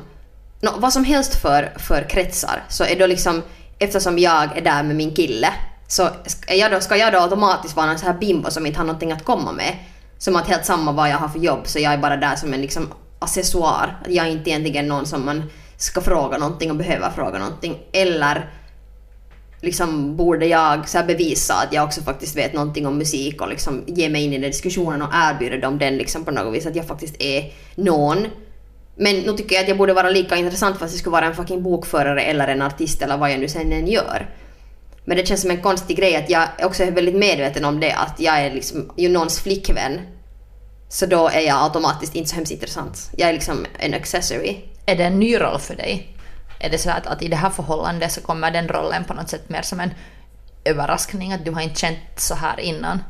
no, 0.61 0.69
vad 0.77 0.93
som 0.93 1.03
helst 1.03 1.41
för, 1.41 1.73
för 1.77 2.09
kretsar 2.09 2.63
så 2.69 2.83
är 2.83 2.99
då 2.99 3.07
liksom, 3.07 3.41
eftersom 3.79 4.19
jag 4.19 4.57
är 4.57 4.61
där 4.61 4.83
med 4.83 4.95
min 4.95 5.15
kille 5.15 5.49
så 5.87 6.09
är 6.47 6.55
jag 6.55 6.71
då, 6.71 6.79
ska 6.79 6.97
jag 6.97 7.13
då 7.13 7.19
automatiskt 7.19 7.75
vara 7.75 7.91
en 7.91 7.99
sån 7.99 8.07
här 8.07 8.19
bimbo 8.19 8.51
som 8.51 8.65
inte 8.65 8.79
har 8.79 8.85
någonting 8.85 9.11
att 9.11 9.23
komma 9.23 9.51
med. 9.51 9.75
Som 10.17 10.35
att 10.35 10.47
helt 10.47 10.65
samma 10.65 10.91
vad 10.91 11.09
jag 11.09 11.17
har 11.17 11.27
för 11.27 11.39
jobb 11.39 11.59
så 11.63 11.79
jag 11.79 11.93
är 11.93 11.97
bara 11.97 12.17
där 12.17 12.35
som 12.35 12.53
en 12.53 12.61
liksom 12.61 12.93
accessoar. 13.19 13.99
Jag 14.07 14.27
är 14.27 14.31
inte 14.31 14.49
egentligen 14.49 14.87
någon 14.87 15.05
som 15.05 15.25
man 15.25 15.49
ska 15.77 16.01
fråga 16.01 16.37
någonting 16.37 16.71
och 16.71 16.77
behöver 16.77 17.09
fråga 17.09 17.39
någonting. 17.39 17.77
Eller 17.93 18.49
liksom 19.63 20.15
borde 20.15 20.45
jag 20.45 20.89
så 20.89 21.03
bevisa 21.03 21.53
att 21.53 21.73
jag 21.73 21.83
också 21.83 22.01
faktiskt 22.01 22.35
vet 22.35 22.53
någonting 22.53 22.87
om 22.87 22.97
musik 22.97 23.41
och 23.41 23.49
liksom 23.49 23.83
ge 23.87 24.09
mig 24.09 24.23
in 24.23 24.33
i 24.33 24.37
den 24.37 24.51
diskussionen 24.51 25.01
och 25.01 25.09
erbjuda 25.13 25.57
dem 25.57 25.79
den 25.79 25.97
liksom 25.97 26.25
på 26.25 26.31
något 26.31 26.55
vis 26.55 26.65
att 26.65 26.75
jag 26.75 26.87
faktiskt 26.87 27.15
är 27.19 27.53
någon. 27.75 28.27
Men 28.95 29.15
nu 29.15 29.33
tycker 29.33 29.55
jag 29.55 29.61
att 29.61 29.69
jag 29.69 29.77
borde 29.77 29.93
vara 29.93 30.09
lika 30.09 30.35
intressant 30.35 30.79
fast 30.79 30.93
jag 30.93 30.99
skulle 30.99 31.11
vara 31.11 31.25
en 31.25 31.35
fucking 31.35 31.63
bokförare 31.63 32.21
eller 32.21 32.47
en 32.47 32.61
artist 32.61 33.01
eller 33.01 33.17
vad 33.17 33.31
jag 33.31 33.39
nu 33.39 33.47
sen 33.47 33.73
än 33.73 33.87
gör. 33.87 34.29
Men 35.05 35.17
det 35.17 35.27
känns 35.27 35.41
som 35.41 35.51
en 35.51 35.61
konstig 35.61 35.97
grej 35.97 36.15
att 36.15 36.29
jag 36.29 36.47
också 36.63 36.83
är 36.83 36.91
väldigt 36.91 37.15
medveten 37.15 37.65
om 37.65 37.79
det 37.79 37.91
att 37.91 38.19
jag 38.19 38.39
är 38.39 38.53
liksom 38.53 38.91
ju 38.97 39.09
någons 39.09 39.39
flickvän. 39.39 40.01
Så 40.89 41.05
då 41.05 41.27
är 41.27 41.41
jag 41.41 41.63
automatiskt 41.63 42.15
inte 42.15 42.29
så 42.29 42.35
hemskt 42.35 42.51
intressant. 42.51 43.09
Jag 43.17 43.29
är 43.29 43.33
liksom 43.33 43.65
en 43.79 43.93
accessory. 43.93 44.57
Är 44.85 44.95
det 44.95 45.03
en 45.03 45.19
ny 45.19 45.39
roll 45.39 45.59
för 45.59 45.75
dig? 45.75 46.13
Är 46.63 46.69
det 46.69 46.77
så 46.77 46.89
att, 46.89 47.07
att 47.07 47.21
i 47.21 47.27
det 47.27 47.35
här 47.35 47.49
förhållandet 47.49 48.11
så 48.11 48.21
kommer 48.21 48.51
den 48.51 48.67
rollen 48.67 49.03
på 49.03 49.13
något 49.13 49.29
sätt 49.29 49.49
mer 49.49 49.61
som 49.61 49.79
en 49.79 49.93
överraskning, 50.65 51.33
att 51.33 51.45
du 51.45 51.51
har 51.51 51.61
inte 51.61 51.79
känt 51.79 51.97
så 52.17 52.35
här 52.35 52.59
innan? 52.59 53.03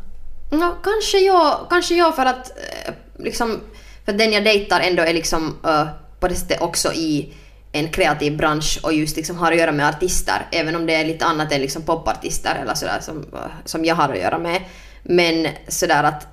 Ja, 0.51 0.75
kanske 0.83 1.17
jag, 1.17 1.67
kanske 1.69 1.95
jag 1.95 2.15
för 2.15 2.25
att 2.25 2.49
eh, 2.49 2.93
liksom, 3.19 3.59
för 4.05 4.11
att 4.11 4.17
den 4.17 4.33
jag 4.33 4.43
dejtar 4.43 4.79
ändå 4.79 5.03
är 5.03 5.13
liksom 5.13 5.57
uh, 5.65 5.87
på 6.19 6.27
det 6.27 6.35
sättet 6.35 6.61
också 6.61 6.93
i 6.93 7.33
en 7.71 7.91
kreativ 7.91 8.37
bransch 8.37 8.79
och 8.83 8.93
just 8.93 9.17
liksom 9.17 9.37
har 9.37 9.51
att 9.51 9.57
göra 9.57 9.71
med 9.71 9.89
artister, 9.89 10.47
även 10.51 10.75
om 10.75 10.85
det 10.85 10.95
är 10.95 11.05
lite 11.05 11.25
annat 11.25 11.51
än 11.51 11.61
liksom 11.61 11.81
popartister 11.81 12.55
eller 12.61 12.73
sådär 12.73 12.99
som, 13.01 13.17
uh, 13.17 13.39
som 13.65 13.85
jag 13.85 13.95
har 13.95 14.09
att 14.09 14.19
göra 14.19 14.37
med. 14.37 14.61
Men 15.03 15.47
sådär 15.67 16.03
att 16.03 16.27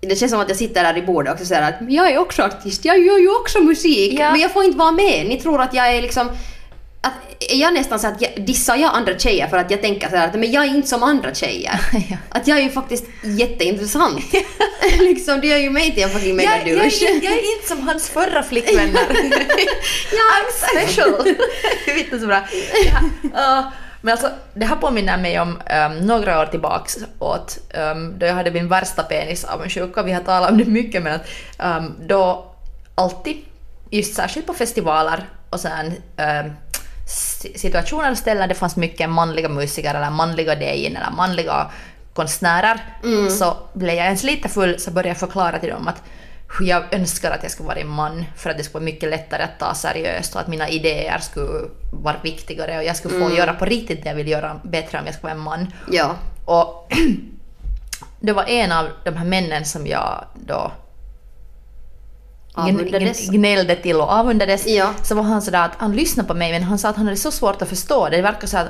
det 0.00 0.16
känns 0.16 0.32
som 0.32 0.40
att 0.40 0.48
jag 0.48 0.58
sitter 0.58 0.82
där 0.82 0.96
i 0.96 1.02
bordet 1.02 1.40
och 1.40 1.46
säger 1.46 1.62
att 1.62 1.74
jag 1.88 2.10
är 2.10 2.18
också 2.18 2.42
artist, 2.42 2.84
jag 2.84 2.98
gör 2.98 3.18
ju 3.18 3.36
också 3.40 3.60
musik, 3.60 4.18
ja. 4.18 4.30
men 4.30 4.40
jag 4.40 4.52
får 4.52 4.64
inte 4.64 4.78
vara 4.78 4.92
med. 4.92 5.26
Ni 5.26 5.40
tror 5.40 5.60
att 5.60 5.74
jag 5.74 5.96
är 5.96 6.02
liksom 6.02 6.30
att 7.04 7.34
jag 7.50 7.74
nästan 7.74 7.98
så 7.98 8.06
att 8.06 8.22
jag, 8.22 8.46
dissar 8.46 8.76
jag 8.76 8.94
andra 8.94 9.18
tjejer 9.18 9.48
för 9.48 9.56
att 9.56 9.70
jag 9.70 9.82
tänker 9.82 10.08
så 10.08 10.16
att 10.16 10.34
men 10.34 10.52
jag 10.52 10.64
är 10.64 10.68
inte 10.68 10.88
som 10.88 11.02
andra 11.02 11.34
tjejer. 11.34 11.80
ja. 12.10 12.16
Att 12.28 12.48
jag 12.48 12.58
är 12.58 12.62
ju 12.62 12.70
faktiskt 12.70 13.04
jätteintressant. 13.22 14.24
liksom, 14.98 15.40
det 15.40 15.46
gör 15.46 15.58
ju 15.58 15.70
mig 15.70 15.94
till 15.94 16.02
en 16.02 16.10
fucking 16.10 16.36
megadouche. 16.36 17.04
Jag, 17.04 17.14
jag, 17.14 17.24
jag, 17.24 17.32
är 17.32 17.56
inte 17.56 17.68
som 17.68 17.88
hans 17.88 18.08
förra 18.08 18.42
flickvänner. 18.42 19.06
ja, 20.12 20.22
I'm 20.34 20.70
special. 20.70 21.24
det 21.84 21.90
är 21.90 21.98
inte 21.98 22.18
så 22.18 22.26
bra. 22.26 22.42
Ja. 22.84 23.00
Uh, 23.24 23.72
Men 24.00 24.12
alltså, 24.12 24.30
det 24.54 24.66
här 24.66 24.76
påminner 24.76 25.16
mig 25.16 25.40
om 25.40 25.48
um, 25.48 26.06
några 26.06 26.40
år 26.40 26.46
tillbaks 26.46 26.98
åt, 27.18 27.58
um, 27.94 28.18
då 28.18 28.26
jag 28.26 28.34
hade 28.34 28.50
min 28.50 28.68
värsta 28.68 29.02
penisavundsjuka. 29.02 30.02
Vi 30.02 30.12
har 30.12 30.20
talat 30.20 30.50
om 30.50 30.58
det 30.58 30.64
mycket, 30.64 31.02
men 31.02 31.14
att 31.14 31.26
um, 31.82 31.94
då 32.06 32.50
alltid, 32.94 33.36
just 33.90 34.14
särskilt 34.14 34.46
på 34.46 34.54
festivaler 34.54 35.28
och 35.50 35.60
sen 35.60 35.86
um, 35.86 36.52
situationer 37.56 38.10
och 38.10 38.18
ställen 38.18 38.48
det 38.48 38.54
fanns 38.54 38.76
mycket 38.76 39.10
manliga 39.10 39.48
musiker 39.48 39.94
eller 39.94 40.10
manliga 40.10 40.54
DJn 40.54 40.96
eller 40.96 41.10
manliga 41.16 41.70
konstnärer, 42.14 42.80
så 43.30 43.56
blev 43.72 43.94
jag 43.94 44.04
ens 44.04 44.22
lite 44.22 44.48
full 44.48 44.80
så 44.80 44.90
började 44.90 45.08
jag 45.08 45.18
förklara 45.18 45.58
till 45.58 45.70
dem 45.70 45.88
att 45.88 46.02
hur 46.58 46.66
jag 46.66 46.94
önskar 46.94 47.30
att 47.30 47.42
jag 47.42 47.52
skulle 47.52 47.66
vara 47.66 47.78
en 47.78 47.88
man 47.88 48.24
för 48.36 48.50
att 48.50 48.56
det 48.56 48.64
skulle 48.64 48.80
vara 48.80 48.84
mycket 48.84 49.10
lättare 49.10 49.42
att 49.42 49.58
ta 49.58 49.74
seriöst 49.74 50.34
och 50.34 50.40
att 50.40 50.48
mina 50.48 50.68
idéer 50.68 51.18
skulle 51.18 51.68
vara 51.92 52.16
viktigare 52.22 52.78
och 52.78 52.84
jag 52.84 52.96
skulle 52.96 53.18
få 53.24 53.34
göra 53.34 53.52
på 53.54 53.64
riktigt 53.64 54.02
det 54.02 54.08
jag 54.08 54.16
vill 54.16 54.28
göra 54.28 54.60
bättre 54.64 54.98
om 54.98 55.06
jag 55.06 55.14
skulle 55.14 55.34
vara 55.34 55.38
en 55.38 55.44
man. 55.44 55.72
Ja. 55.92 56.16
Och 56.44 56.92
det 58.20 58.32
var 58.32 58.44
en 58.48 58.72
av 58.72 58.88
de 59.04 59.16
här 59.16 59.24
männen 59.24 59.64
som 59.64 59.86
jag 59.86 60.24
då 60.34 60.72
Avundades. 62.54 63.28
gn- 63.28 63.32
gnällde 63.32 63.76
till 63.76 63.96
och 63.96 64.10
avundades. 64.12 64.66
Ja. 64.66 64.92
Så 65.02 65.14
var 65.14 65.22
han 65.22 65.42
sådär 65.42 65.64
att 65.64 65.74
han 65.78 65.96
lyssnade 65.96 66.26
på 66.26 66.34
mig 66.34 66.52
men 66.52 66.62
han 66.62 66.78
sa 66.78 66.88
att 66.88 66.96
han 66.96 67.06
hade 67.06 67.16
så 67.16 67.30
svårt 67.30 67.62
att 67.62 67.68
förstå 67.68 68.08
det. 68.08 68.16
det, 68.16 68.22
verkar 68.22 68.46
så 68.46 68.58
att, 68.58 68.68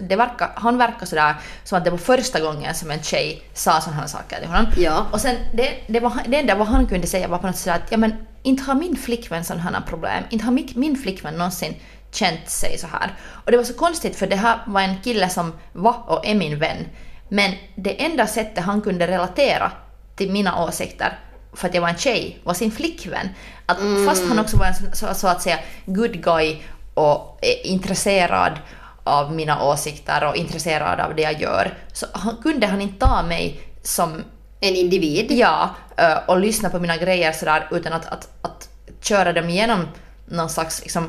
det 0.00 0.16
verkar, 0.16 0.50
han 0.54 0.78
verkar 0.78 1.06
sådär 1.06 1.34
som 1.64 1.78
att 1.78 1.84
det 1.84 1.90
var 1.90 1.98
första 1.98 2.40
gången 2.40 2.74
som 2.74 2.90
en 2.90 3.02
tjej 3.02 3.42
sa 3.54 3.80
sådana 3.80 4.00
här 4.00 4.08
saker 4.08 4.36
till 4.38 4.48
honom. 4.48 4.66
Ja. 4.76 5.06
Och 5.10 5.20
sen 5.20 5.36
det, 5.54 5.72
det, 5.86 6.00
var, 6.00 6.12
det 6.26 6.36
enda 6.36 6.54
vad 6.54 6.66
han 6.66 6.86
kunde 6.86 7.06
säga 7.06 7.28
var 7.28 7.38
på 7.38 7.46
något 7.46 7.56
sätt 7.56 7.74
att 7.74 7.92
ja 7.92 7.96
men 7.96 8.14
inte 8.42 8.62
har 8.62 8.74
min 8.74 8.96
flickvän 8.96 9.44
sådana 9.44 9.62
här 9.62 9.80
problem. 9.80 10.24
Inte 10.30 10.44
har 10.44 10.52
min, 10.52 10.68
min 10.74 10.96
flickvän 10.96 11.34
någonsin 11.34 11.74
känt 12.10 12.50
sig 12.50 12.78
så 12.78 12.86
här. 12.86 13.12
Och 13.44 13.50
det 13.50 13.56
var 13.56 13.64
så 13.64 13.74
konstigt 13.74 14.16
för 14.16 14.26
det 14.26 14.36
här 14.36 14.58
var 14.66 14.80
en 14.80 14.96
kille 15.04 15.28
som 15.28 15.52
var 15.72 15.96
och 16.06 16.26
är 16.26 16.34
min 16.34 16.58
vän. 16.58 16.86
Men 17.28 17.52
det 17.74 18.04
enda 18.04 18.26
sättet 18.26 18.64
han 18.64 18.80
kunde 18.80 19.06
relatera 19.06 19.72
till 20.16 20.32
mina 20.32 20.64
åsikter 20.64 21.18
för 21.54 21.68
att 21.68 21.74
jag 21.74 21.82
var 21.82 21.88
en 21.88 21.98
tjej 21.98 22.38
var 22.44 22.54
sin 22.54 22.72
flickvän. 22.72 23.28
Att 23.66 23.78
Fast 24.06 24.28
han 24.28 24.38
också 24.38 24.56
var 24.56 24.66
en 24.66 24.94
så, 24.94 25.14
så, 25.14 25.28
att 25.28 25.42
säga 25.42 25.58
good 25.86 26.22
guy 26.22 26.56
och 26.94 27.38
intresserad 27.64 28.58
av 29.04 29.32
mina 29.32 29.64
åsikter 29.64 30.28
och 30.28 30.36
intresserad 30.36 31.00
av 31.00 31.16
det 31.16 31.22
jag 31.22 31.40
gör 31.40 31.78
så 31.92 32.06
han, 32.12 32.36
kunde 32.42 32.66
han 32.66 32.80
inte 32.80 33.06
ta 33.06 33.22
mig 33.22 33.60
som 33.82 34.24
En 34.60 34.74
individ. 34.74 35.30
Ja, 35.30 35.70
ö, 35.96 36.18
och 36.26 36.40
lyssna 36.40 36.70
på 36.70 36.78
mina 36.78 36.96
grejer 36.96 37.32
sådär 37.32 37.68
utan 37.70 37.92
att, 37.92 38.06
att, 38.06 38.28
att 38.42 38.68
köra 39.00 39.32
dem 39.32 39.48
igenom 39.48 39.88
någon 40.26 40.50
slags 40.50 40.82
liksom, 40.82 41.08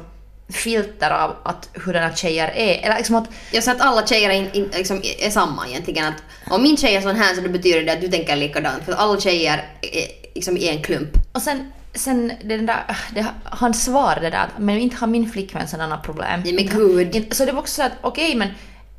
filter 0.49 1.11
av 1.11 1.35
att 1.43 1.69
hurdana 1.73 2.15
tjejer 2.15 2.51
är. 2.55 2.85
Eller 2.85 2.97
liksom 2.97 3.15
att, 3.15 3.27
Jag 3.51 3.63
sa 3.63 3.71
att 3.71 3.81
alla 3.81 4.07
tjejer 4.07 4.29
är, 4.29 4.33
in, 4.33 4.49
in, 4.53 4.69
liksom, 4.73 5.01
är 5.19 5.29
samma 5.29 5.67
egentligen. 5.67 6.05
Att 6.05 6.23
om 6.51 6.63
min 6.63 6.77
tjej 6.77 6.95
är 6.95 7.01
sån 7.01 7.15
här 7.15 7.35
så 7.35 7.41
då 7.41 7.49
betyder 7.49 7.83
det 7.83 7.93
att 7.93 8.01
du 8.01 8.07
tänker 8.07 8.35
likadant. 8.35 8.83
För 8.85 8.93
alla 8.93 9.19
tjejer 9.19 9.65
är 9.81 10.22
liksom 10.35 10.57
i 10.57 10.69
en 10.69 10.83
klump. 10.83 11.09
och 11.31 11.41
sen, 11.41 11.71
sen 11.93 12.31
det 12.43 12.57
där, 12.57 12.97
det, 13.15 13.25
hans 13.43 13.85
svar 13.85 14.17
det 14.21 14.29
där 14.29 14.47
men 14.57 14.77
inte 14.77 14.95
har 14.95 15.07
min 15.07 15.31
flickvän 15.31 15.67
sådana 15.67 15.97
problem. 15.97 16.41
Ja, 16.45 16.53
men 16.53 16.65
gud. 16.65 17.27
Så 17.31 17.45
det 17.45 17.51
var 17.51 17.59
också 17.59 17.73
så 17.73 17.83
att 17.83 17.91
okej 18.01 18.35
men 18.35 18.49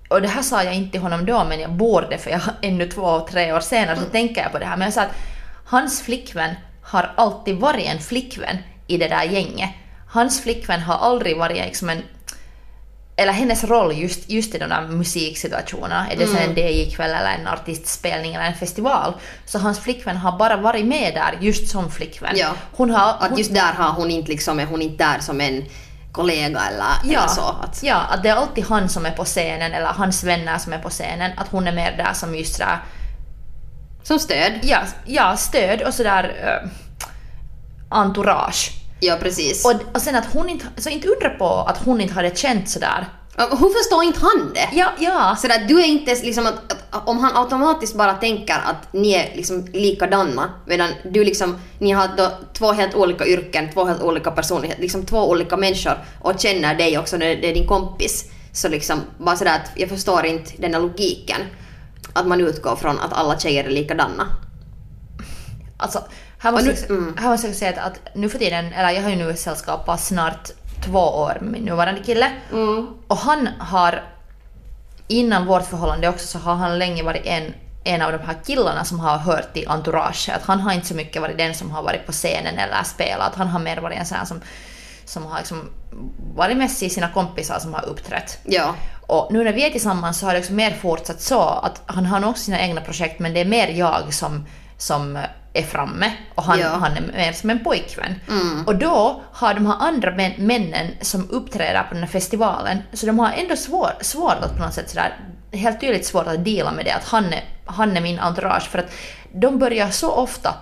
och 0.09 0.23
det 0.23 0.29
här 0.29 0.43
sa 0.43 0.63
jag 0.63 0.75
inte 0.75 0.93
till 0.93 1.01
honom 1.01 1.27
då 1.27 1.45
men 1.45 1.61
jag 1.61 1.73
borde 1.73 2.19
för 2.19 2.31
jag 2.31 2.41
ännu 2.63 2.89
två, 2.89 3.21
tre 3.21 3.53
år 3.53 3.61
senare 3.61 3.97
så 3.97 4.05
tänker 4.05 4.43
jag 4.43 4.53
på 4.53 4.59
det 4.59 4.67
här. 4.67 4.77
Men 4.77 4.85
jag 4.85 4.95
sa 4.95 5.03
att 5.03 5.17
hans 5.65 6.03
flickvän 6.03 6.55
har 6.83 7.13
alltid 7.17 7.57
varit 7.57 7.87
en 7.87 7.99
flickvän 7.99 8.59
i 8.87 8.97
det 8.99 9.09
där 9.09 9.25
gänget. 9.25 9.71
Hans 10.09 10.43
flickvän 10.43 10.81
har 10.81 10.95
aldrig 10.95 11.39
varit 11.39 11.57
liksom 11.57 11.89
en 11.89 12.03
eller 13.17 13.33
hennes 13.33 13.65
roll 13.65 13.93
just, 13.93 14.31
just 14.31 14.55
i 14.55 14.59
de 14.59 14.69
där 14.69 14.87
musiksituationerna, 14.89 16.11
är 16.11 16.17
det 16.17 16.27
sen 16.27 16.51
en 16.51 16.57
DJ-kväll 16.57 17.11
eller 17.11 17.35
en 17.35 17.47
artistspelning 17.47 18.35
eller 18.35 18.45
en 18.45 18.55
festival, 18.55 19.15
så 19.47 19.59
hans 19.59 19.81
flickvän 19.81 20.17
har 20.17 20.39
bara 20.39 20.57
varit 20.57 20.87
med 20.87 21.15
där 21.15 21.39
just 21.41 21.69
som 21.69 21.91
flickvän. 21.91 22.37
Ja. 22.37 22.55
Hon 22.73 22.91
har... 22.91 23.09
Att 23.09 23.29
hon, 23.29 23.39
just 23.39 23.55
där 23.55 23.73
har 23.73 23.93
hon 23.93 24.11
inte 24.11 24.31
liksom, 24.31 24.61
är 24.61 24.67
hon 24.67 24.83
inte 24.83 25.05
där 25.05 25.19
som 25.19 25.41
en 25.41 25.65
kollega 26.13 26.61
eller, 26.61 26.85
ja, 27.05 27.19
eller 27.19 27.29
så. 27.29 27.57
Att, 27.63 27.83
ja, 27.83 27.97
att 27.97 28.23
det 28.23 28.29
är 28.29 28.35
alltid 28.35 28.65
han 28.65 28.89
som 28.89 29.07
är 29.07 29.11
på 29.11 29.25
scenen 29.25 29.73
eller 29.73 29.87
hans 29.87 30.25
vänner 30.25 30.59
som 30.59 30.73
är 30.73 30.79
på 30.79 30.91
scenen, 30.91 31.31
att 31.37 31.49
hon 31.49 31.67
är 31.67 31.73
mer 31.73 31.97
där 31.97 32.13
som 32.13 32.35
just 32.35 32.55
sådär, 32.55 32.79
som 34.03 34.19
stöd. 34.19 34.53
ja, 34.63 34.79
ja 35.07 35.37
stöd 35.37 35.83
och 35.83 35.95
sådär 35.95 36.25
uh, 36.25 36.71
entourage. 37.89 38.84
Ja, 39.07 39.17
precis. 39.21 39.65
Och, 39.65 39.95
och 39.95 40.03
sen 40.03 40.17
att 40.17 40.33
hon 40.33 40.49
inte, 40.49 40.67
så 40.77 40.89
inte 40.89 41.09
undra 41.09 41.31
på 41.31 41.47
att 41.47 41.79
hon 41.85 42.01
inte 42.01 42.15
hade 42.15 42.37
känt 42.37 42.69
sådär. 42.71 43.09
Hur 43.37 43.83
förstår 43.83 44.05
inte 44.05 44.21
han 44.21 44.53
det? 44.55 44.69
Ja, 44.73 44.87
ja. 44.99 45.37
Så 45.39 45.49
där, 45.49 45.65
du 45.69 45.81
är 45.81 45.87
inte 45.87 46.15
liksom 46.15 46.47
att, 46.47 46.73
att 46.91 47.09
om 47.09 47.19
han 47.19 47.37
automatiskt 47.37 47.95
bara 47.95 48.15
tänker 48.15 48.55
att 48.55 48.93
ni 48.93 49.13
är 49.13 49.37
liksom 49.37 49.67
likadana 49.73 50.51
medan 50.67 50.89
du 51.05 51.25
liksom, 51.25 51.59
ni 51.79 51.91
har 51.91 52.09
då 52.17 52.31
två 52.53 52.73
helt 52.73 52.95
olika 52.95 53.27
yrken, 53.27 53.73
två 53.73 53.85
helt 53.85 54.03
olika 54.03 54.31
personligheter, 54.31 54.83
liksom 54.83 55.07
två 55.07 55.31
olika 55.31 55.57
människor 55.57 56.05
och 56.21 56.41
känner 56.41 56.75
dig 56.75 56.99
också 56.99 57.17
när 57.17 57.27
det 57.27 57.51
är 57.51 57.55
din 57.55 57.67
kompis. 57.67 58.25
Så 58.53 58.69
liksom 58.69 59.01
bara 59.19 59.37
sådär 59.37 59.55
att 59.55 59.71
jag 59.75 59.89
förstår 59.89 60.27
inte 60.27 60.53
den 60.57 60.75
här 60.75 60.81
logiken. 60.81 61.41
Att 62.13 62.27
man 62.27 62.41
utgår 62.41 62.77
från 62.77 63.01
att 63.01 63.13
alla 63.13 63.39
tjejer 63.39 63.65
är 63.65 63.71
likadana. 63.71 64.27
Alltså, 65.77 65.99
här 66.45 66.53
måste, 66.53 66.69
nu- 66.69 66.77
jag, 66.89 66.91
mm. 66.91 67.17
här 67.19 67.29
måste 67.31 67.47
jag 67.47 67.57
säga 67.57 67.71
att, 67.71 67.79
att 67.79 68.15
nu 68.15 68.29
för 68.29 68.39
tiden, 68.39 68.73
eller 68.73 68.91
jag 68.91 69.03
har 69.03 69.11
ju 69.11 69.17
nu 69.17 69.37
sällskapat 69.37 70.01
snart 70.01 70.51
två 70.85 70.99
år 70.99 71.39
med 71.41 71.53
min 71.53 71.63
nuvarande 71.63 72.03
kille. 72.03 72.31
Och 73.07 73.17
han 73.17 73.49
har, 73.59 74.03
innan 75.09 75.47
vårt 75.47 75.67
förhållande 75.67 76.09
också, 76.09 76.27
så 76.27 76.39
har 76.39 76.55
han 76.55 76.79
länge 76.79 77.03
varit 77.03 77.27
en, 77.27 77.55
en 77.85 78.03
av 78.03 78.13
de 78.13 78.19
här 78.19 78.37
killarna 78.47 78.85
som 78.85 79.01
har 79.01 79.19
hört 79.19 79.53
till 79.53 79.69
entourage. 79.69 80.31
Att 80.35 80.43
han 80.43 80.61
har 80.61 80.73
inte 80.73 80.87
så 80.87 80.95
mycket 80.95 81.23
varit 81.23 81.39
den 81.39 81.55
som 81.55 81.71
har 81.71 81.83
varit 81.83 82.07
på 82.07 82.13
scenen 82.13 82.59
eller 82.59 82.83
spelat. 82.83 83.35
Han 83.35 83.49
har 83.49 83.61
mer 83.61 83.81
varit 83.81 83.99
en 83.99 84.07
sån 84.07 84.19
här 84.19 84.25
som, 84.25 84.41
som 85.05 85.27
har 85.27 85.39
liksom 85.39 85.71
varit 86.35 86.57
mest 86.57 86.83
i 86.83 86.91
sina 86.91 87.09
kompisar 87.09 87.59
som 87.59 87.75
har 87.75 87.85
uppträtt. 87.85 88.39
Ja. 88.45 88.75
Och 89.07 89.33
nu 89.33 89.45
när 89.45 89.53
vi 89.53 89.67
är 89.67 89.71
tillsammans 89.71 90.19
så 90.19 90.27
har 90.27 90.33
det 90.33 90.39
också 90.39 90.53
mer 90.53 90.71
fortsatt 90.71 91.21
så 91.21 91.41
att 91.41 91.83
han 91.87 92.07
har 92.07 92.21
nog 92.21 92.31
också 92.31 92.43
sina 92.43 92.61
egna 92.61 92.81
projekt 92.81 93.21
men 93.21 93.35
det 93.35 93.41
är 93.41 93.45
mer 93.45 93.69
jag 93.69 94.15
som, 94.15 94.47
som 94.79 95.19
är 95.55 95.63
framme 95.63 96.13
och 96.35 96.43
han, 96.43 96.59
Ja. 96.59 96.69
han 96.69 96.97
är 96.97 97.01
mer 97.01 97.33
som 97.33 97.51
en 97.51 97.65
pojkvän. 97.65 98.15
Mm. 98.29 98.65
Och 98.67 98.77
då 98.77 99.23
har 99.33 99.55
de 99.55 99.67
här 99.67 99.77
andra 99.81 100.11
män, 100.11 100.33
männen 100.39 100.87
som 101.01 101.31
uppträder 101.31 101.83
på 101.83 101.95
den 101.95 102.03
här 102.03 102.11
festivalen, 102.11 102.79
så 102.93 103.07
de 103.07 103.19
har 103.19 103.33
ändå 103.33 103.57
svår, 103.57 103.91
svårt 104.01 104.37
att 104.43 104.57
på 104.57 104.63
något 104.63 104.75
sätt 104.75 104.91
sådär, 104.91 105.17
helt 105.53 105.81
tydligt 105.81 106.07
svårt 106.07 106.27
att 106.27 106.45
dela 106.45 106.73
med 106.73 106.85
det 106.85 106.91
att 106.95 107.05
han 107.05 107.25
är, 107.33 107.45
han 107.65 107.97
är 107.97 108.01
min 108.01 108.19
entourage 108.19 108.63
för 108.71 108.79
att 108.79 108.93
de 109.33 109.59
börjar 109.59 109.91
så 109.91 110.11
ofta, 110.13 110.55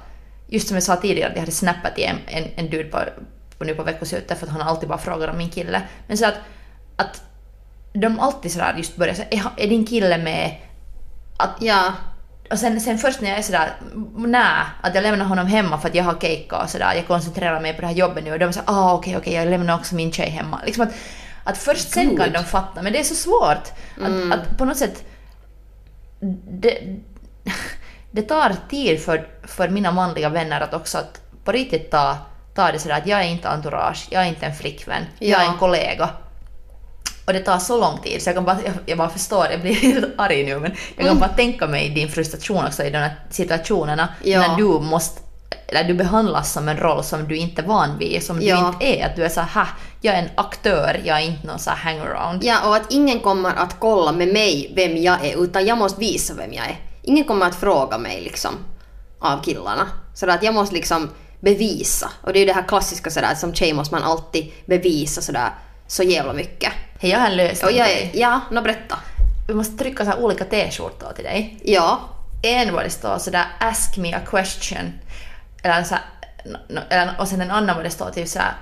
just 0.48 0.68
som 0.68 0.74
jag 0.76 0.82
sa 0.82 0.96
tidigare 0.96 1.28
att 1.30 1.34
jag 1.36 1.40
hade 1.42 1.52
snappat 1.52 1.94
till 1.94 2.04
en, 2.04 2.18
en, 2.26 2.48
en 2.56 2.70
dude 2.70 2.88
på, 2.88 2.98
på, 3.58 3.64
nu 3.64 3.74
på 3.74 3.82
veckoslutet 3.82 4.38
för 4.38 4.46
att 4.46 4.52
han 4.52 4.62
alltid 4.62 4.88
bara 4.88 4.98
frågar 4.98 5.28
om 5.28 5.38
min 5.38 5.50
kille. 5.50 5.82
Men 6.06 6.18
så 6.18 6.26
att, 6.26 6.34
att 6.96 7.22
de 7.92 8.20
alltid 8.20 8.52
sådär 8.52 8.74
just 8.76 8.96
börjar 8.96 9.14
säga, 9.14 9.28
är, 9.30 9.64
är 9.64 9.68
din 9.68 9.86
kille 9.86 10.18
med? 10.18 10.56
Att, 11.36 11.50
Ja. 11.60 11.92
Och 12.52 12.58
sen, 12.58 12.80
sen 12.80 12.98
först 12.98 13.20
när 13.20 13.28
jag 13.28 13.38
är 13.38 13.42
sådär, 13.42 13.70
nej, 14.16 14.62
att 14.80 14.94
jag 14.94 15.02
lämnar 15.02 15.26
honom 15.26 15.46
hemma 15.46 15.78
för 15.78 15.88
att 15.88 15.94
jag 15.94 16.04
har 16.04 16.14
keikka 16.20 16.56
och 16.62 16.70
sådär, 16.70 16.92
jag 16.94 17.06
koncentrerar 17.06 17.60
mig 17.60 17.74
på 17.74 17.80
det 17.80 17.86
här 17.86 17.94
jobbet 17.94 18.24
nu 18.24 18.32
och 18.32 18.38
de 18.38 18.44
är 18.44 18.52
såhär, 18.52 18.66
ah 18.70 18.92
okej 18.94 19.16
okej, 19.16 19.34
jag 19.34 19.48
lämnar 19.48 19.74
också 19.74 19.94
min 19.94 20.12
tjej 20.12 20.30
hemma. 20.30 20.60
Liksom 20.66 20.82
att, 20.82 20.92
att 21.44 21.58
först 21.58 21.90
sen 21.90 22.16
kan 22.16 22.32
de 22.32 22.44
fatta, 22.44 22.82
men 22.82 22.92
det 22.92 22.98
är 22.98 23.04
så 23.04 23.14
svårt. 23.14 23.72
Att, 24.02 24.32
att 24.40 24.58
på 24.58 24.64
något 24.64 24.76
sätt, 24.76 25.04
det, 26.60 26.78
det 28.10 28.22
tar 28.22 28.52
tid 28.70 29.00
för, 29.02 29.28
för 29.44 29.68
mina 29.68 29.92
manliga 29.92 30.28
vänner 30.28 30.60
att 30.60 30.74
också 30.74 30.98
att 30.98 31.20
på 31.44 31.52
riktigt 31.52 31.90
ta, 31.90 32.16
ta 32.54 32.72
det 32.72 32.78
sådär 32.78 32.96
att 32.96 33.06
jag 33.06 33.20
är 33.20 33.28
inte 33.28 33.48
entourage, 33.48 34.06
jag 34.10 34.22
är 34.22 34.26
inte 34.28 34.46
en 34.46 34.54
flickvän, 34.54 35.02
jag 35.18 35.40
är 35.40 35.44
Ja. 35.44 35.52
en 35.52 35.58
kollega. 35.58 36.10
Och 37.32 37.38
det 37.38 37.44
tar 37.44 37.58
så 37.58 37.80
lång 37.80 37.98
tid 37.98 38.22
så 38.22 38.28
jag 38.28 38.34
kan 38.36 38.44
bara, 38.44 38.58
jag, 38.64 38.74
jag 38.86 38.98
bara 38.98 39.08
förstår, 39.08 39.46
jag 39.50 39.60
blir 39.60 39.74
helt 39.74 40.06
arg 40.18 40.44
nu 40.44 40.58
men 40.60 40.72
jag 40.96 41.06
kan 41.06 41.18
bara 41.18 41.28
tänka 41.28 41.66
mig 41.66 41.88
din 41.88 42.08
frustration 42.08 42.64
också 42.66 42.82
i 42.82 42.90
de 42.90 42.98
här 42.98 43.14
situationerna 43.30 44.08
Ja. 44.24 44.40
när 44.40 44.56
du 44.56 44.64
måste 44.64 45.20
eller 45.68 45.84
du 45.84 45.94
behandlas 45.94 46.52
som 46.52 46.68
en 46.68 46.76
roll 46.76 47.04
som 47.04 47.28
du 47.28 47.36
inte 47.36 47.62
är 47.62 47.66
van 47.66 47.98
vid, 47.98 48.22
som 48.22 48.42
Ja. 48.42 48.56
du 48.56 48.66
inte 48.66 48.98
är. 49.00 49.06
Att 49.06 49.16
du 49.16 49.24
är 49.24 49.28
så 49.28 49.40
här, 49.40 49.66
jag 50.00 50.14
är 50.14 50.18
en 50.22 50.28
aktör, 50.34 51.00
jag 51.04 51.18
är 51.18 51.22
inte 51.26 51.46
någon 51.46 51.58
så 51.58 51.70
här 51.70 51.76
hangaround. 51.76 52.44
Ja, 52.44 52.68
och 52.68 52.76
att 52.76 52.92
ingen 52.92 53.20
kommer 53.20 53.50
att 53.54 53.76
kolla 53.80 54.12
med 54.12 54.28
mig 54.28 54.72
vem 54.76 54.96
jag 54.96 55.26
är, 55.26 55.42
utan 55.44 55.66
jag 55.66 55.78
måste 55.78 56.00
visa 56.00 56.34
vem 56.34 56.52
jag 56.52 56.66
är. 56.66 56.80
Ingen 57.02 57.24
kommer 57.24 57.46
att 57.46 57.54
fråga 57.54 57.98
mig 57.98 58.20
liksom, 58.20 58.50
av 59.20 59.42
killarna. 59.44 59.88
Så 60.14 60.30
att 60.30 60.42
jag 60.42 60.54
måste 60.54 60.74
liksom 60.74 61.10
bevisa. 61.40 62.10
Och 62.22 62.32
det 62.32 62.38
är 62.38 62.40
ju 62.40 62.46
det 62.46 62.52
här 62.52 62.68
klassiska 62.68 63.10
sådär, 63.10 63.34
som 63.34 63.54
tjej 63.54 63.72
måste 63.72 63.94
man 63.94 64.02
alltid 64.04 64.52
bevisa 64.66 65.20
sådär, 65.20 65.50
så 65.86 66.02
jävla 66.02 66.32
mycket. 66.32 66.72
Hej, 67.02 67.10
jag 67.10 67.18
har 67.18 67.26
en 67.26 67.36
lösning 67.36 67.70
Och 67.70 67.76
jag 67.76 67.86
till 67.88 67.96
dig. 67.96 68.10
ja, 68.14 68.40
nå 68.50 68.60
berätta. 68.62 68.98
Vi 69.48 69.54
måste 69.54 69.76
trycka 69.78 70.04
så 70.04 70.10
här 70.10 70.18
olika 70.18 70.44
t-skjortor 70.44 71.12
till 71.12 71.24
dig. 71.24 71.58
Ja, 71.64 72.00
En 72.42 72.74
var 72.74 72.82
det 72.84 72.90
står 72.90 73.18
sådär 73.18 73.44
“ask 73.58 73.96
me 73.96 74.14
a 74.14 74.20
question” 74.30 74.92
eller 75.62 75.82
så 75.84 75.94
här, 76.90 77.14
och 77.18 77.28
sen 77.28 77.40
en 77.40 77.50
annan 77.50 77.76
var 77.76 77.82
det 77.82 77.90
står 77.90 78.10
typ 78.10 78.28
såhär 78.28 78.52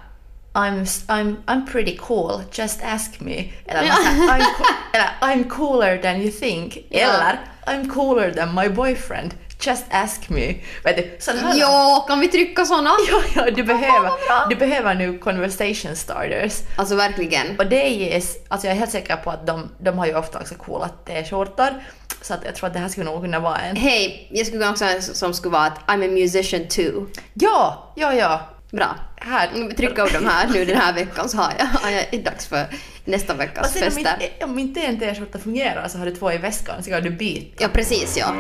I'm, 0.53 0.85
I'm, 1.09 1.37
I'm 1.47 1.67
pretty 1.73 1.97
cool, 1.97 2.43
just 2.53 2.81
ask 2.85 3.21
me. 3.21 3.45
Eller, 3.67 3.83
ja. 3.83 3.95
I'm, 4.29 4.39
co- 4.59 4.65
eller 4.93 5.35
I'm 5.35 5.49
cooler 5.49 5.99
than 5.99 6.17
you 6.21 6.31
think. 6.31 6.79
Ja. 6.91 6.99
Eller 6.99 7.41
I'm 7.67 7.89
cooler 7.95 8.33
than 8.33 8.55
my 8.55 8.69
boyfriend, 8.69 9.35
just 9.61 9.85
ask 9.91 10.29
me. 10.31 10.55
Vet 10.85 10.97
du, 10.97 11.17
sådana 11.19 11.53
Jo, 11.55 12.05
kan 12.09 12.21
vi 12.21 12.29
trycka 12.29 12.65
såna? 12.65 12.91
Ja, 13.11 13.23
ja, 13.37 13.51
du 13.51 13.63
behöver, 13.63 14.11
du 14.49 14.57
behöver 14.57 14.95
nu 14.95 15.19
conversation 15.19 15.97
starters. 15.97 16.63
Alltså 16.77 16.97
verkligen. 16.97 17.59
Och 17.59 17.67
det 17.67 17.89
ges, 17.89 18.37
alltså 18.49 18.67
jag 18.67 18.75
är 18.75 18.79
helt 18.79 18.93
säker 18.93 19.17
på 19.17 19.31
att 19.31 19.47
de, 19.47 19.69
de 19.79 19.99
har 19.99 20.07
ju 20.07 20.15
ofta 20.15 20.41
också 20.41 20.55
coola 20.55 20.89
t-skjortor. 20.89 21.83
Så 22.23 22.35
att 22.35 22.41
jag 22.45 22.55
tror 22.55 22.67
att 22.67 22.73
det 22.73 22.79
här 22.79 22.89
skulle 22.89 23.07
nog 23.07 23.23
kunna 23.23 23.41
vara 23.41 23.57
en... 23.57 23.77
Hej, 23.77 24.29
jag 24.31 24.47
skulle 24.47 24.71
också 24.71 24.85
säga 24.85 25.03
som 25.03 25.35
skulle 25.35 25.53
vara 25.53 25.67
att 25.67 25.79
I'm 25.87 26.05
a 26.05 26.11
musician 26.11 26.69
too. 26.69 27.07
Ja, 27.35 27.93
ja, 27.97 28.15
ja. 28.15 28.41
Bra. 28.71 28.97
Här. 29.17 29.49
Mm, 29.55 29.75
Trycka 29.75 30.03
upp 30.03 30.13
de 30.13 30.27
här 30.27 30.49
nu 30.49 30.65
den 30.65 30.77
här 30.79 30.93
veckan 30.93 31.29
så 31.29 31.37
har 31.37 31.53
jag, 31.59 31.67
har 31.67 31.91
jag 31.91 32.05
det 32.11 32.19
dags 32.19 32.47
för 32.47 32.67
nästa 33.05 33.35
veckas 33.35 33.73
sen 33.73 33.83
om 33.83 33.91
fester. 33.91 34.01
inte, 34.23 34.45
om 34.45 34.59
inte 34.59 34.81
en 34.81 34.99
t-skjorta 35.01 35.39
fungerar 35.39 35.89
så 35.89 35.99
har 35.99 36.07
du 36.07 36.15
två 36.15 36.33
i 36.33 36.39
väskan 36.39 36.83
så 36.83 36.91
kan 36.91 37.03
du 37.03 37.11
byta. 37.11 37.63
Ja, 37.63 37.69
precis 37.73 38.17
ja. 38.19 38.33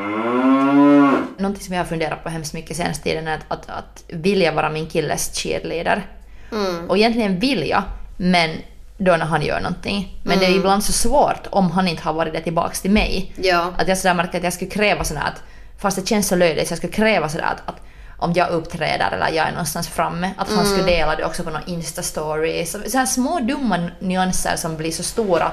Någonting 1.38 1.62
som 1.64 1.75
jag 1.75 1.80
har 1.80 1.87
funderat 1.87 2.22
på 2.25 2.28
hemskt 2.30 2.54
mycket 2.54 2.76
senaste 2.76 3.04
tiden 3.04 3.28
är 3.28 3.34
att, 3.34 3.44
att, 3.49 3.70
att 3.70 4.04
vilja 4.08 4.52
vara 4.52 4.70
min 4.70 4.87
killes 4.87 5.34
cheerleader. 5.34 6.06
Mm. 6.52 6.90
Och 6.90 6.96
egentligen 6.99 7.38
vill 7.40 7.68
jag, 7.68 7.82
men 8.16 8.50
då 8.99 9.16
när 9.16 9.26
han 9.26 9.42
gör 9.42 9.60
någonting. 9.60 10.20
Men 10.25 10.38
det 10.38 10.44
Mm. 10.44 10.54
är 10.56 10.58
ibland 10.60 10.84
så 10.84 10.92
svårt 10.92 11.46
om 11.50 11.70
han 11.70 11.88
inte 11.88 12.02
har 12.02 12.12
varit 12.12 12.32
det 12.32 12.40
tillbaks 12.40 12.80
till 12.80 12.90
mig. 12.90 13.32
Ja. 13.37 13.72
Att 13.78 13.88
jag 13.88 13.99
sådär 13.99 14.14
märker 14.14 14.38
att 14.38 14.44
jag 14.44 14.52
skulle 14.52 14.70
kräva 14.70 15.04
sådär 15.04 15.22
att, 15.22 15.42
fast 15.78 15.96
det 15.96 16.08
känns 16.08 16.28
så 16.28 16.37
löjligt, 16.37 16.68
så 16.68 16.72
jag 16.72 16.78
skulle 16.78 16.92
kräva 16.92 17.28
sådär 17.28 17.44
att, 17.44 17.68
att 17.68 17.80
om 18.21 18.33
jag 18.33 18.49
uppträder 18.50 19.11
eller 19.12 19.29
jag 19.29 19.47
är 19.47 19.50
någonstans 19.50 19.89
framme, 19.89 20.31
att 20.37 20.49
han 20.57 20.67
skulle 20.67 20.85
dela 20.85 21.17
det 21.17 21.25
också 21.25 21.43
på 21.45 21.50
någon 21.50 21.62
Insta-story. 21.62 22.65
Så, 22.65 22.91
så 22.91 22.99
här 22.99 23.07
små 23.07 23.41
dumma 23.41 23.91
nyanser 24.00 24.57
som 24.57 24.77
blir 24.77 24.91
så 24.93 25.03
stora 25.03 25.53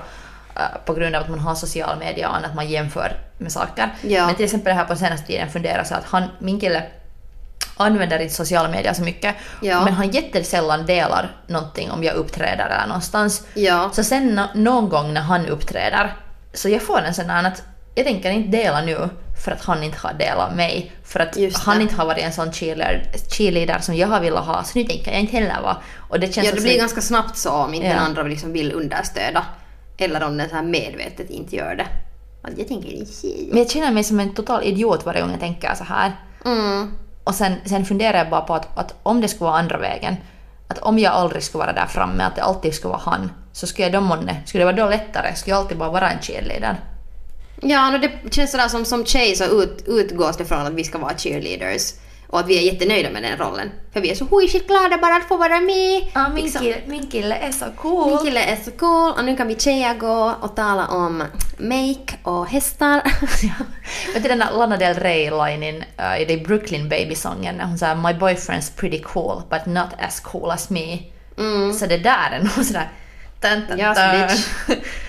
eh, 0.56 0.62
på 0.86 0.94
grund 0.94 1.16
av 1.16 1.22
att 1.24 1.30
man 1.30 1.40
har 1.40 1.56
social 1.56 2.00
media 2.00 2.30
och 2.30 2.36
annat, 2.36 2.56
man 2.56 2.70
jämför 2.70 3.12
med 3.38 3.52
saker. 3.52 3.90
Ja. 4.02 4.26
Men 4.26 4.36
till 4.36 4.46
exempel 4.46 4.66
det 4.70 4.74
här 4.74 4.86
på 4.86 4.96
senaste 4.96 5.28
tiden 5.28 5.50
funderar 5.50 5.84
så 5.84 5.96
att 5.96 6.04
han, 6.06 6.24
min 6.40 6.60
kille 6.60 6.84
använder 7.78 8.20
inte 8.20 8.34
sociala 8.34 8.70
medier 8.70 8.94
så 8.94 9.02
mycket, 9.02 9.36
Ja. 9.62 9.84
men 9.84 9.94
han 9.94 10.10
jättesällan 10.10 10.86
delar 10.86 11.36
någonting 11.48 11.92
om 11.92 12.04
jag 12.04 12.16
uppträder 12.16 12.66
eller 12.66 12.88
någonstans. 12.88 13.44
Ja. 13.54 13.90
Så 13.94 14.04
sen 14.04 14.28
nå- 14.36 14.48
någon 14.56 14.90
gång 14.90 15.14
när 15.14 15.22
han 15.22 15.46
uppträder, 15.46 16.16
så 16.54 16.70
jag 16.70 16.82
får 16.82 17.02
en 17.02 17.14
sån 17.14 17.30
här 17.30 17.44
att 17.48 17.64
jag 17.96 18.06
tänker 18.06 18.32
inte 18.32 18.58
dela 18.58 18.82
nu 18.82 19.10
för 19.44 19.52
att 19.52 19.66
han 19.66 19.84
inte 19.84 19.98
har 19.98 20.14
delat 20.14 20.56
mig. 20.56 20.92
För 21.04 21.20
att 21.20 21.38
han 21.54 21.82
inte 21.82 21.96
har 21.96 22.06
varit 22.06 22.24
en 22.24 22.34
sån 22.34 22.52
cheerleader, 22.52 23.04
cheerleader 23.32 23.80
som 23.80 23.96
jag 23.96 24.08
har 24.08 24.20
velat 24.20 24.46
ha, 24.46 24.64
så 24.64 24.80
nu 24.80 24.86
tänker 24.86 25.12
jag 25.12 25.20
inte 25.20 25.38
heller 25.38 25.62
vara. 25.62 25.78
Och 26.10 26.20
det 26.20 26.34
känns 26.34 26.48
Ja, 26.48 26.54
det 26.56 26.62
blir 26.62 26.78
ganska 26.78 27.02
snabbt 27.02 27.38
så 27.38 27.52
om 27.52 27.74
inte 27.74 27.88
Ja. 27.88 27.94
den 27.94 28.04
andra 28.04 28.24
liksom 28.24 28.54
vill 28.54 28.72
understöda. 28.74 29.46
Eller 29.98 30.24
om 30.24 30.38
den 30.38 30.50
så 30.50 30.56
här 30.56 30.64
medvetet 30.64 31.30
inte 31.30 31.56
gör 31.56 31.76
det. 31.76 31.88
Att 32.42 32.58
jag 32.58 32.68
tänker 32.68 32.90
inte. 32.94 33.12
Men 33.50 33.58
jag 33.58 33.70
känner 33.70 33.92
mig 33.92 34.04
som 34.04 34.20
en 34.20 34.34
total 34.34 34.64
idiot 34.64 35.06
varje 35.06 35.22
gång 35.22 35.32
jag 35.32 35.40
tänker 35.40 35.76
så 35.76 35.84
här. 35.84 36.12
Mm. 36.46 36.94
Och 37.24 37.36
sen, 37.36 37.54
sen 37.66 37.86
funderar 37.86 38.18
jag 38.18 38.30
bara 38.30 38.42
på 38.42 38.54
att, 38.54 38.78
att 38.78 38.96
om 39.04 39.22
det 39.22 39.28
skulle 39.28 39.50
vara 39.50 39.60
andra 39.60 39.78
vägen, 39.78 40.16
att 40.68 40.80
om 40.80 41.00
jag 41.00 41.14
aldrig 41.14 41.44
skulle 41.44 41.60
vara 41.64 41.74
där 41.74 41.86
framme, 41.86 42.24
att 42.24 42.36
det 42.36 42.42
alltid 42.44 42.74
skulle 42.74 42.90
vara 42.92 43.02
han, 43.06 43.32
så 43.52 43.68
skulle 43.68 43.86
jag 43.86 43.94
då 43.94 44.02
månne, 44.02 44.42
skulle 44.46 44.62
det 44.62 44.74
vara 44.74 44.86
då 44.86 44.90
lättare? 44.90 45.36
Skulle 45.36 45.54
jag 45.56 45.62
alltid 45.62 45.78
bara 45.78 45.90
vara 45.92 46.10
en 46.12 46.22
cheerleader? 46.22 46.76
Ja, 47.62 47.90
no, 47.92 47.98
det 47.98 48.12
känns 48.34 48.52
sådär 48.52 48.68
som, 48.68 48.86
som 48.86 49.06
tjej 49.06 49.36
så 49.36 49.44
ut, 49.64 49.84
utgås 49.88 50.38
det 50.38 50.46
från 50.46 50.60
att 50.68 50.74
vi 50.74 50.84
ska 50.84 50.98
vara 50.98 51.18
cheerleaders. 51.18 51.94
Och 52.30 52.40
att 52.40 52.48
vi 52.48 52.58
är 52.58 52.74
jättenöjda 52.74 53.10
med 53.10 53.24
den 53.24 53.38
rollen. 53.38 53.72
För 53.94 54.02
vi 54.02 54.12
är 54.12 54.16
så 54.16 54.26
huishigt 54.26 54.68
glada 54.68 54.98
bara 54.98 55.16
att 55.16 55.28
få 55.28 55.38
vara 55.38 55.60
med. 55.62 56.02
Ja, 56.14 56.30
min, 56.30 56.44
Liksom. 56.44 56.62
kille, 56.62 56.78
min 56.86 57.08
kille 57.08 57.36
är 57.36 57.52
så 57.52 57.66
cool. 57.78 58.08
Min 58.10 58.18
kille 58.18 58.44
är 58.44 58.56
så 58.56 58.72
cool 58.72 59.12
och 59.18 59.26
nu 59.26 59.38
kan 59.38 59.48
vi 59.48 59.56
tjejer 59.56 59.94
gå 59.96 60.34
och 60.42 60.56
tala 60.56 60.88
om 60.88 61.24
make 61.58 62.18
och 62.24 62.48
hästar. 62.48 63.02
Vet 64.14 64.24
du 64.24 64.30
den 64.30 64.40
där 64.40 64.52
Lana 64.58 64.78
Del 64.78 64.96
Rey-linen 64.96 65.84
uh, 66.00 66.22
i 66.22 66.26
den 66.26 66.44
Brooklyn 66.44 66.90
Baby-sången 66.90 67.56
när 67.56 67.66
hon 67.66 67.78
säger 67.78 67.96
“My 67.96 68.14
boyfriend's 68.20 68.78
pretty 68.80 69.02
cool 69.02 69.42
but 69.50 69.66
not 69.66 69.90
as 70.00 70.20
cool 70.20 70.52
as 70.52 70.70
me”. 70.70 70.98
Så 71.80 71.86
det 71.86 71.98
där 71.98 72.30
är 72.32 72.40
nog 72.40 72.66
sådär... 72.66 72.90
Dun, 73.42 73.62
dun, 73.70 73.80
Yes, 73.80 73.98
dun. 73.98 74.28
bitch. 74.28 74.84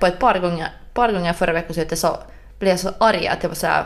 På 0.00 0.06
ett 0.06 0.18
par 0.18 0.38
gånger, 0.38 0.68
par 0.94 1.12
gånger 1.12 1.32
förra 1.32 1.52
veckoslutet 1.52 1.98
så 1.98 2.18
blev 2.58 2.70
jag 2.70 2.80
så 2.80 2.90
arg 3.00 3.26
att 3.26 3.42
jag 3.42 3.50
var 3.50 3.56
såhär, 3.56 3.84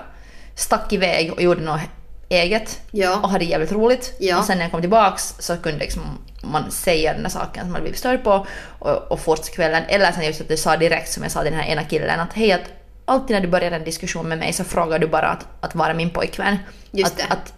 stack 0.54 0.92
iväg 0.92 1.32
och 1.32 1.42
gjorde 1.42 1.60
något 1.60 1.80
eget 2.28 2.80
Ja. 2.90 3.20
och 3.22 3.28
hade 3.28 3.44
jävligt 3.44 3.72
roligt. 3.72 4.16
Ja. 4.20 4.38
Och 4.38 4.44
sen 4.44 4.58
när 4.58 4.64
jag 4.64 4.72
kom 4.72 4.80
tillbaks 4.80 5.34
så 5.38 5.56
kunde 5.56 5.78
liksom 5.78 6.02
man 6.42 6.70
säga 6.70 7.12
den 7.12 7.22
där 7.22 7.30
saken 7.30 7.62
som 7.62 7.72
man 7.72 7.80
blivit 7.80 7.98
störd 7.98 8.24
på 8.24 8.46
och, 8.78 9.12
och 9.12 9.20
fortsätta 9.20 9.56
kvällen. 9.56 9.82
Eller 9.88 10.12
sen 10.12 10.24
just 10.24 10.40
att 10.40 10.48
du 10.48 10.56
sa 10.56 10.76
direkt 10.76 11.12
som 11.12 11.22
jag 11.22 11.32
sa 11.32 11.42
till 11.42 11.52
den 11.52 11.60
här 11.60 11.68
ena 11.68 11.84
killen 11.84 12.20
att 12.20 12.32
hej 12.32 12.52
att 12.52 12.60
alltid 13.04 13.36
när 13.36 13.40
du 13.40 13.48
börjar 13.48 13.70
en 13.70 13.84
diskussion 13.84 14.28
med 14.28 14.38
mig 14.38 14.52
så 14.52 14.64
frågar 14.64 14.98
du 14.98 15.06
bara 15.06 15.28
att, 15.28 15.46
att 15.60 15.74
vara 15.74 15.94
min 15.94 16.10
pojkvän. 16.10 16.56
Just 16.90 17.20
att. 17.20 17.30
Att, 17.30 17.52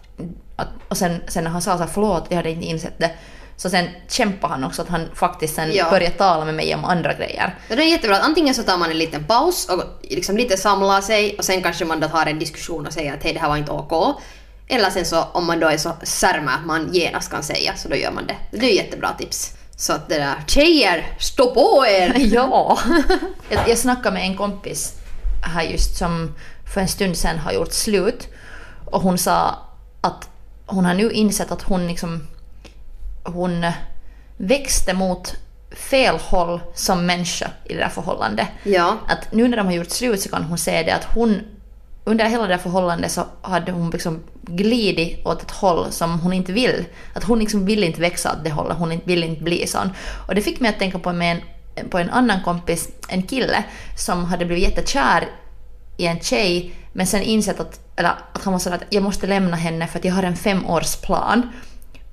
att, 0.55 0.67
och 0.87 0.97
sen, 0.97 1.21
sen 1.27 1.43
när 1.43 1.51
han 1.51 1.61
sa 1.61 1.77
så 1.77 1.83
här, 1.83 1.89
förlåt 1.93 2.25
jag 2.29 2.37
hade 2.37 2.49
inte 2.49 2.65
insett 2.65 2.93
det 2.97 3.11
så 3.57 3.69
sen 3.69 3.87
kämpade 4.09 4.53
han 4.53 4.63
också 4.63 4.81
att 4.81 4.87
han 4.89 5.09
faktiskt 5.15 5.55
sen 5.55 5.73
Ja. 5.73 5.89
började 5.89 6.15
tala 6.15 6.45
med 6.45 6.53
mig 6.53 6.75
om 6.75 6.85
andra 6.85 7.13
grejer. 7.13 7.55
Ja, 7.67 7.75
det 7.75 7.83
är 7.83 7.87
jättebra. 7.87 8.17
att 8.17 8.23
Antingen 8.23 8.55
så 8.55 8.63
tar 8.63 8.77
man 8.77 8.91
en 8.91 8.97
liten 8.97 9.23
paus 9.23 9.69
och 9.69 9.83
liksom 10.01 10.37
lite 10.37 10.57
samlar 10.57 11.01
sig 11.01 11.35
och 11.37 11.45
sen 11.45 11.61
kanske 11.63 11.85
man 11.85 11.99
då 11.99 12.07
tar 12.07 12.25
en 12.25 12.39
diskussion 12.39 12.87
och 12.87 12.93
säger 12.93 13.13
att 13.13 13.23
hej 13.23 13.33
det 13.33 13.39
här 13.39 13.49
var 13.49 13.57
inte 13.57 13.71
OK. 13.71 14.21
Eller 14.67 14.89
sen 14.89 15.05
så 15.05 15.23
om 15.23 15.45
man 15.45 15.59
då 15.59 15.67
är 15.67 15.77
så 15.77 15.91
särma 16.03 16.51
att 16.51 16.65
man 16.65 16.89
genast 16.93 17.31
kan 17.31 17.43
säga 17.43 17.75
så 17.75 17.89
då 17.89 17.95
gör 17.95 18.11
man 18.11 18.27
det. 18.27 18.35
Det 18.57 18.65
är 18.71 18.75
jättebra 18.75 19.09
tips. 19.17 19.51
Så 19.77 19.93
att 19.93 20.09
det 20.09 20.15
där, 20.17 20.35
tjejer, 20.47 21.15
stå 21.19 21.53
på 21.53 21.85
er! 21.87 22.13
Ja. 22.33 22.79
jag, 23.49 23.69
jag 23.69 23.77
snackade 23.77 24.13
med 24.13 24.23
en 24.23 24.37
kompis 24.37 24.93
här 25.55 25.63
just 25.63 25.97
som 25.97 26.35
för 26.73 26.81
en 26.81 26.87
stund 26.87 27.17
sedan 27.17 27.37
har 27.39 27.51
gjort 27.51 27.73
slut. 27.73 28.27
Och 28.85 29.01
hon 29.01 29.17
sa 29.17 29.55
att 30.01 30.29
hon 30.65 30.85
har 30.85 30.93
nu 30.93 31.11
insett 31.11 31.51
att 31.51 31.61
hon 31.61 31.87
liksom 31.87 32.27
hon 33.23 33.65
växte 34.37 34.93
mot 34.93 35.35
fel 35.75 36.15
håll 36.15 36.59
som 36.73 37.05
människa 37.05 37.49
i 37.65 37.73
det 37.73 37.79
där 37.79 37.89
förhållandet. 37.89 38.47
Ja. 38.63 38.97
Att 39.07 39.31
nu 39.31 39.47
när 39.47 39.57
de 39.57 39.65
har 39.65 39.73
gjort 39.73 39.89
slut 39.89 40.21
så 40.21 40.29
kan 40.29 40.43
hon 40.43 40.57
säga 40.57 40.83
det 40.83 40.91
att 40.91 41.03
hon 41.15 41.41
under 42.05 42.25
hela 42.25 42.43
det 42.43 42.49
där 42.49 42.57
förhållandet 42.57 43.11
så 43.11 43.25
hade 43.41 43.71
hon 43.71 43.89
liksom 43.89 44.23
glidit 44.41 45.25
åt 45.25 45.41
ett 45.41 45.51
håll 45.51 45.91
som 45.91 46.19
hon 46.19 46.33
inte 46.33 46.51
vill. 46.51 46.85
Att 47.13 47.23
hon 47.23 47.39
liksom 47.39 47.65
vill 47.65 47.83
inte 47.83 48.01
växa 48.01 48.31
åt 48.31 48.43
det 48.43 48.49
hållet, 48.49 48.77
hon 48.77 48.91
inte- 48.91 49.07
vill 49.07 49.23
inte 49.23 49.43
bli 49.43 49.67
sån. 49.67 49.89
Och 50.27 50.35
det 50.35 50.41
fick 50.41 50.59
mig 50.59 50.69
att 50.69 50.79
tänka 50.79 50.99
på, 50.99 51.09
en, 51.09 51.41
på 51.89 51.97
en 51.97 52.09
annan 52.09 52.43
kompis, 52.43 52.89
en 53.09 53.23
kille, 53.23 53.63
som 53.97 54.25
hade 54.25 54.45
blivit 54.45 54.63
jättekär 54.63 55.27
i 55.97 56.05
en 56.05 56.19
tjej 56.19 56.75
men 56.93 57.07
sen 57.07 57.21
insett 57.21 57.59
att, 57.59 57.79
eller 57.95 58.09
att 58.09 58.43
han 58.43 58.53
var 58.53 58.59
sådär 58.59 58.75
att 58.75 58.83
jag 58.93 59.03
måste 59.03 59.27
lämna 59.27 59.55
henne 59.57 59.87
för 59.87 59.99
att 59.99 60.05
jag 60.05 60.13
har 60.13 60.23
en 60.23 60.35
femårsplan. 60.35 61.49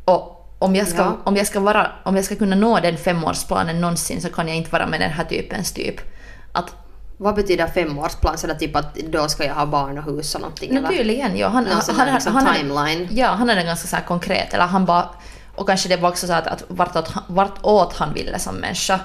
Och 0.05 0.40
om 0.61 0.77
jag, 0.77 0.89
ska, 0.89 0.99
Ja. 1.03 1.17
om, 1.25 1.37
jag 1.37 1.47
ska 1.47 1.61
vara, 1.61 1.91
om 2.05 2.17
jag 2.17 2.25
ska 2.25 2.37
kunna 2.37 2.57
nå 2.57 2.81
den 2.81 2.97
femårsplanen 2.97 3.81
någonsin 3.81 4.21
så 4.23 4.29
kan 4.29 4.49
jag 4.49 4.57
inte 4.57 4.71
vara 4.71 4.87
med 4.87 5.01
den 5.01 5.11
här 5.11 5.25
typens 5.25 5.73
typ. 5.73 5.97
Att 6.53 6.75
Vad 7.23 7.35
betyder 7.35 7.67
femårsplan? 7.67 8.39
Så 8.39 8.47
det 8.47 8.55
typ 8.55 8.77
att 8.77 8.95
då 8.95 9.29
ska 9.29 9.45
jag 9.45 9.55
ha 9.55 9.67
barn 9.67 9.99
och 9.99 10.05
hus 10.05 10.35
och 10.35 10.41
någonting? 10.41 10.75
Naturligen, 10.83 11.37
ja. 11.37 11.49
Han, 11.49 11.67
sån 11.83 11.97
där 11.97 12.13
liksom 12.13 12.35
hade- 12.35 12.59
timeline. 12.59 13.09
Ja, 13.11 13.29
han 13.29 13.49
hade 13.49 13.63
ganska 13.63 13.89
så 13.97 13.97
konkret, 14.07 14.55
eller 14.55 14.65
han 14.67 14.85
bara... 14.85 15.09
Och 15.57 15.67
kanske 15.67 15.89
det 15.89 15.97
var 15.97 16.09
också 16.09 16.27
så 16.27 16.33
att, 16.33 16.47
att 16.47 16.65
vartåt, 16.69 17.13
vartåt 17.27 17.93
han 17.97 18.13
ville 18.15 18.39
som 18.39 18.55
människa. 18.55 19.01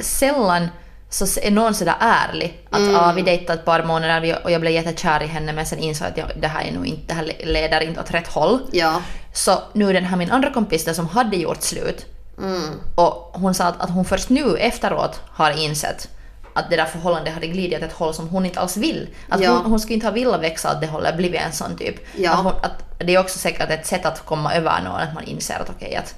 Sällan 0.00 0.68
så 1.14 1.40
är 1.40 1.50
någon 1.50 1.74
sådär 1.74 1.94
ärlig 2.00 2.66
att 2.70 2.78
Mm. 2.78 2.96
ah, 2.96 3.12
vi 3.12 3.22
dejtade 3.22 3.58
ett 3.58 3.64
par 3.64 3.82
månader 3.84 4.38
och 4.44 4.50
jag 4.50 4.60
blev 4.60 4.72
jättekär 4.72 5.22
i 5.22 5.26
henne 5.26 5.52
men 5.52 5.66
sen 5.66 5.78
insåg 5.78 6.06
jag 6.06 6.10
att 6.10 6.18
jag, 6.18 6.40
det 6.42 6.48
här 6.48 6.64
är 6.64 6.72
nog 6.72 6.86
inte, 6.86 7.02
det 7.06 7.14
här 7.14 7.32
leder 7.44 7.80
inte 7.80 8.00
åt 8.00 8.10
rätt 8.10 8.28
håll. 8.28 8.60
Ja. 8.72 9.02
Så 9.32 9.58
nu 9.72 9.92
den 9.92 10.04
här 10.04 10.16
min 10.16 10.30
andra 10.30 10.50
kompis 10.52 10.84
där 10.84 10.92
som 10.92 11.08
hade 11.08 11.36
gjort 11.36 11.62
slut 11.62 12.06
Mm. 12.38 12.80
och 12.94 13.30
hon 13.34 13.54
sa 13.54 13.64
att, 13.64 13.80
att 13.80 13.90
hon 13.90 14.04
först 14.04 14.28
nu 14.28 14.56
efteråt 14.56 15.20
har 15.30 15.50
insett 15.64 16.08
att 16.54 16.70
det 16.70 16.76
där 16.76 16.84
förhållandet 16.84 17.34
hade 17.34 17.46
glidit 17.46 17.78
åt 17.78 17.84
ett 17.84 17.92
håll 17.92 18.14
som 18.14 18.28
hon 18.28 18.46
inte 18.46 18.60
alls 18.60 18.76
vill. 18.76 19.08
Att 19.28 19.40
Ja. 19.40 19.50
hon, 19.50 19.70
hon 19.70 19.80
skulle 19.80 19.94
inte 19.94 20.06
ha 20.06 20.12
velat 20.14 20.40
växa 20.40 20.72
åt 20.72 20.80
det 20.80 20.86
hållet, 20.86 21.16
blivit 21.16 21.40
en 21.40 21.52
sån 21.52 21.76
typ. 21.76 21.94
Ja. 22.16 22.30
Att 22.32 22.38
hon, 22.38 22.52
att 22.62 22.72
det 22.98 23.14
är 23.14 23.18
också 23.20 23.38
säkert 23.38 23.70
ett 23.70 23.86
sätt 23.86 24.06
att 24.06 24.24
komma 24.26 24.54
över 24.54 24.82
någon, 24.84 25.00
att 25.00 25.14
man 25.14 25.24
inser 25.24 25.54
att 25.60 25.70
okej 25.70 25.96
att, 25.96 26.14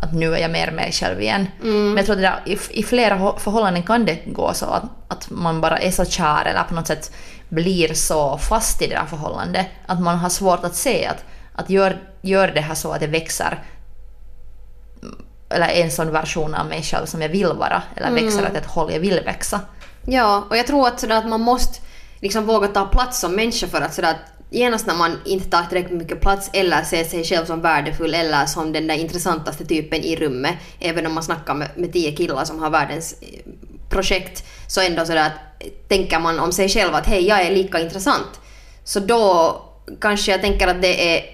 att 0.00 0.14
nu 0.14 0.34
är 0.34 0.38
jag 0.38 0.50
mer 0.50 0.70
mig 0.70 0.92
själv 0.92 1.20
igen. 1.20 1.46
Mm. 1.62 1.88
Men 1.88 1.96
jag 1.96 2.06
tror 2.06 2.16
att 2.16 2.22
där, 2.22 2.52
i, 2.52 2.58
i 2.70 2.82
flera 2.82 3.38
förhållanden 3.38 3.82
kan 3.82 4.04
det 4.04 4.18
gå 4.26 4.54
så 4.54 4.66
att, 4.66 4.84
att 5.08 5.30
man 5.30 5.60
bara 5.60 5.78
är 5.78 5.90
så 5.90 6.04
kär 6.04 6.44
eller 6.44 6.64
på 6.64 6.74
något 6.74 6.86
sätt 6.86 7.12
blir 7.48 7.94
så 7.94 8.38
fast 8.38 8.82
i 8.82 8.86
det 8.86 8.94
där 8.94 9.06
förhållandet 9.06 9.66
att 9.86 10.00
man 10.00 10.18
har 10.18 10.28
svårt 10.28 10.64
att 10.64 10.74
se 10.74 11.06
att, 11.06 11.24
att 11.54 11.70
gör, 11.70 11.96
gör 12.22 12.48
det 12.48 12.60
här 12.60 12.74
så 12.74 12.92
att 12.92 13.00
det 13.00 13.06
växer 13.06 13.58
eller 15.50 15.68
en 15.68 15.90
sån 15.90 16.12
version 16.12 16.54
av 16.54 16.66
mig 16.66 16.82
själv 16.82 17.06
som 17.06 17.22
jag 17.22 17.28
vill 17.28 17.46
vara 17.46 17.82
eller 17.96 18.10
växer 18.10 18.50
åt 18.50 18.56
ett 18.56 18.66
håll 18.66 18.92
jag 18.92 19.00
vill 19.00 19.20
växa. 19.24 19.60
Ja, 20.06 20.44
och 20.50 20.56
jag 20.56 20.66
tror 20.66 20.86
att, 20.86 21.00
sådär 21.00 21.16
att 21.16 21.28
man 21.28 21.40
måste 21.40 21.80
liksom 22.20 22.46
våga 22.46 22.68
ta 22.68 22.86
plats 22.86 23.20
som 23.20 23.34
människa 23.34 23.66
för 23.66 23.80
att, 23.80 23.94
sådär 23.94 24.10
att 24.10 24.39
genast 24.50 24.86
när 24.86 24.94
man 24.94 25.18
inte 25.24 25.50
tar 25.50 25.62
tillräckligt 25.62 25.98
mycket 25.98 26.20
plats 26.20 26.50
eller 26.52 26.82
ser 26.82 27.04
sig 27.04 27.24
själv 27.24 27.46
som 27.46 27.60
värdefull 27.60 28.14
eller 28.14 28.46
som 28.46 28.72
den 28.72 28.86
där 28.86 28.94
intressantaste 28.94 29.64
typen 29.64 30.00
i 30.00 30.16
rummet, 30.16 30.54
även 30.80 31.06
om 31.06 31.14
man 31.14 31.22
snackar 31.22 31.54
med, 31.54 31.68
med 31.76 31.92
tio 31.92 32.12
killar 32.12 32.44
som 32.44 32.58
har 32.58 32.70
världens 32.70 33.16
eh, 33.20 33.28
projekt, 33.88 34.44
så 34.66 34.80
ändå 34.80 35.04
sådär 35.04 35.26
att 35.26 35.64
eh, 35.64 35.68
tänker 35.88 36.20
man 36.20 36.40
om 36.40 36.52
sig 36.52 36.68
själv 36.68 36.94
att 36.94 37.06
hej, 37.06 37.26
jag 37.26 37.40
är 37.40 37.50
lika 37.50 37.80
intressant. 37.80 38.40
Så 38.84 39.00
då 39.00 39.56
kanske 40.00 40.30
jag 40.30 40.40
tänker 40.40 40.68
att 40.68 40.82
det 40.82 41.16
är 41.16 41.24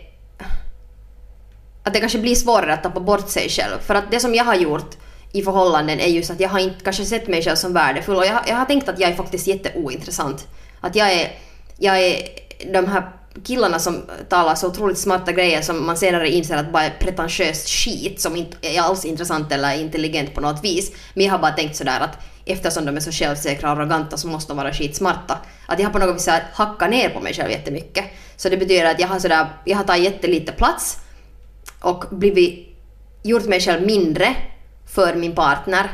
att 1.83 1.95
det 1.95 2.01
kanske 2.01 2.19
blir 2.19 2.35
svårare 2.35 2.75
att 2.75 2.83
tappa 2.83 3.01
bort 3.01 3.29
sig 3.29 3.49
själv. 3.49 3.79
För 3.81 3.95
att 3.95 4.11
det 4.11 4.21
som 4.21 4.35
jag 4.35 4.45
har 4.45 4.55
gjort 4.55 4.97
i 5.33 5.43
förhållanden 5.43 6.01
är 6.01 6.07
just 6.07 6.31
att 6.31 6.41
jag 6.41 6.49
har 6.49 6.59
inte 6.59 6.85
kanske 6.85 7.05
sett 7.05 7.29
mig 7.29 7.43
själv 7.43 7.57
som 7.57 7.73
värdefull 7.73 8.17
och 8.17 8.27
jag, 8.27 8.41
jag 8.49 8.57
har 8.57 8.65
tänkt 8.65 8.89
att 8.89 9.01
jag 9.01 9.11
är 9.11 9.15
faktiskt 9.15 9.47
jätteointressant. 9.47 10.47
Att 10.81 10.97
jag 10.97 11.13
är, 11.13 11.33
jag 11.79 12.03
är 12.03 12.29
de 12.73 12.87
här 12.89 13.13
killarna 13.45 13.79
som 13.79 14.03
talar 14.29 14.55
så 14.55 14.69
otroligt 14.69 14.99
smarta 14.99 15.33
grejer 15.33 15.63
som 15.63 15.87
man 15.87 15.97
senare 15.97 16.29
inser 16.29 16.57
att 16.57 16.73
bara 16.73 16.85
är 16.85 16.91
pretentiöst 16.91 17.69
skit 17.69 18.21
som 18.21 18.37
inte 18.37 18.57
är 18.63 18.81
alls 18.81 19.05
intressant 19.05 19.53
eller 19.53 19.81
intelligent 19.81 20.35
på 20.35 20.41
något 20.41 20.65
vis. 20.65 20.93
Men 21.15 21.25
jag 21.25 21.33
har 21.33 21.39
bara 21.39 21.53
tänkt 21.53 21.77
sådär 21.77 22.01
att 22.01 22.19
eftersom 22.45 22.85
de 22.85 22.97
är 22.97 23.01
så 23.01 23.13
självsäkra 23.13 23.73
och 23.73 23.79
arroganta 23.79 24.17
så 24.17 24.29
måste 24.29 24.53
de 24.53 24.57
vara 24.57 24.73
skitsmarta. 24.73 25.39
Att 25.67 25.79
jag 25.79 25.87
har 25.87 25.93
på 25.93 25.99
något 25.99 26.17
vis 26.17 26.29
hackat 26.53 26.91
ner 26.91 27.09
på 27.09 27.21
mig 27.21 27.35
själv 27.35 27.51
jättemycket. 27.51 28.05
Så 28.37 28.49
det 28.49 28.57
betyder 28.57 28.85
att 28.85 29.01
jag 29.01 29.09
har, 29.09 29.19
sådär, 29.19 29.47
jag 29.65 29.77
har 29.77 29.85
tagit 29.85 30.05
jättelite 30.05 30.53
plats 30.53 30.99
och 31.81 32.05
blivit, 32.11 32.77
gjort 33.23 33.45
mig 33.45 33.61
själv 33.61 33.87
mindre 33.87 34.37
för 34.87 35.15
min 35.15 35.35
partner 35.35 35.91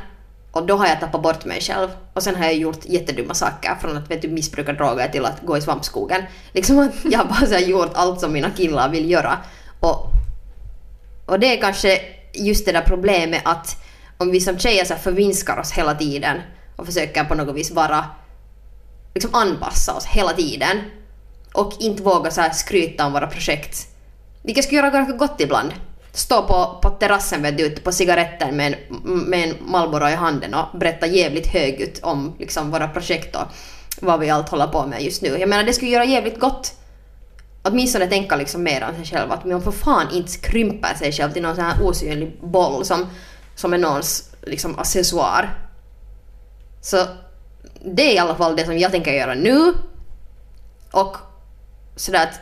och 0.53 0.67
då 0.67 0.77
har 0.77 0.87
jag 0.87 1.01
tappat 1.01 1.23
bort 1.23 1.45
mig 1.45 1.61
själv. 1.61 1.89
Och 2.13 2.23
sen 2.23 2.37
har 2.37 2.45
jag 2.45 2.55
gjort 2.55 2.85
jättedumma 2.85 3.35
saker, 3.35 3.75
från 3.81 3.97
att 3.97 4.11
vet 4.11 4.23
du, 4.23 4.29
missbruka 4.29 4.73
droger 4.73 5.09
till 5.09 5.25
att 5.25 5.43
gå 5.43 5.57
i 5.57 5.61
svampskogen. 5.61 6.23
Liksom 6.53 6.79
att 6.79 6.95
jag 7.05 7.19
har 7.19 7.25
bara 7.25 7.47
så 7.47 7.59
gjort 7.59 7.91
allt 7.95 8.21
som 8.21 8.33
mina 8.33 8.51
killar 8.51 8.89
vill 8.89 9.11
göra. 9.11 9.39
Och, 9.81 10.07
och 11.27 11.41
det 11.41 11.57
är 11.57 11.61
kanske 11.61 12.01
just 12.35 12.67
det 12.67 12.73
där 12.73 12.83
problemet 12.83 13.43
att 13.45 13.77
om 14.19 14.31
vi 14.31 14.41
som 14.41 14.59
tjejer 14.59 14.85
så 14.85 14.95
förvinskar 14.95 15.59
oss 15.59 15.73
hela 15.73 15.95
tiden 15.95 16.41
och 16.77 16.87
försöker 16.87 17.25
på 17.25 17.35
något 17.35 17.57
vis 17.57 17.71
vara 17.71 18.05
liksom 19.15 19.35
anpassa 19.35 19.95
oss 19.95 20.07
hela 20.07 20.33
tiden 20.33 20.81
och 21.53 21.73
inte 21.81 22.03
våga 22.03 22.31
så 22.31 22.43
skryta 22.53 23.07
om 23.07 23.13
våra 23.13 23.27
projekt. 23.27 23.87
Vilket 24.43 24.65
skulle 24.65 24.81
göra 24.81 24.91
ganska 24.91 25.17
gott 25.17 25.41
ibland 25.41 25.73
stå 26.13 26.43
på, 26.43 26.79
på 26.83 26.91
terrassen 26.91 27.43
vet 27.43 27.59
du, 27.59 27.65
ute 27.65 27.81
på 27.81 27.93
cigaretten 27.93 28.57
med 28.57 28.67
en, 28.67 28.99
med 29.03 29.49
en 29.49 29.57
Marlboro 29.61 30.09
i 30.09 30.15
handen 30.15 30.55
och 30.55 30.79
berätta 30.79 31.07
jävligt 31.07 31.47
högljutt 31.47 31.99
om 32.03 32.37
liksom, 32.39 32.71
våra 32.71 32.89
projekt 32.89 33.37
och 33.37 33.47
vad 34.01 34.21
vi 34.21 34.31
allt 34.31 34.49
håller 34.49 34.67
på 34.67 34.87
med 34.87 35.03
just 35.03 35.23
nu. 35.23 35.29
Jag 35.29 35.49
menar 35.49 35.65
det 35.65 35.73
skulle 35.73 35.91
göra 35.91 36.05
jävligt 36.05 36.41
gott 36.41 36.75
åtminstone 37.63 38.07
tänka 38.07 38.37
liksom 38.37 38.63
mer 38.63 38.89
om 38.89 38.95
sig 38.95 39.05
själv. 39.05 39.33
Att 39.33 39.45
man 39.45 39.63
för 39.63 39.71
fan 39.71 40.07
inte 40.13 40.39
krymper 40.39 40.95
sig 40.95 41.13
själv 41.13 41.33
till 41.33 41.43
någon 41.43 41.57
sån 41.57 41.65
här 41.65 41.87
osynlig 41.87 42.39
boll 42.41 42.85
som, 42.85 43.07
som 43.55 43.73
är 43.73 43.79
någons 43.79 44.31
liksom, 44.43 44.79
accessoar. 44.79 45.59
Så 46.81 47.07
det 47.85 48.03
är 48.03 48.15
i 48.15 48.19
alla 48.19 48.35
fall 48.35 48.57
det 48.57 48.65
som 48.65 48.79
jag 48.79 48.91
tänker 48.91 49.13
göra 49.13 49.35
nu. 49.35 49.75
Och 50.91 51.17
sådär 51.97 52.23
att 52.23 52.41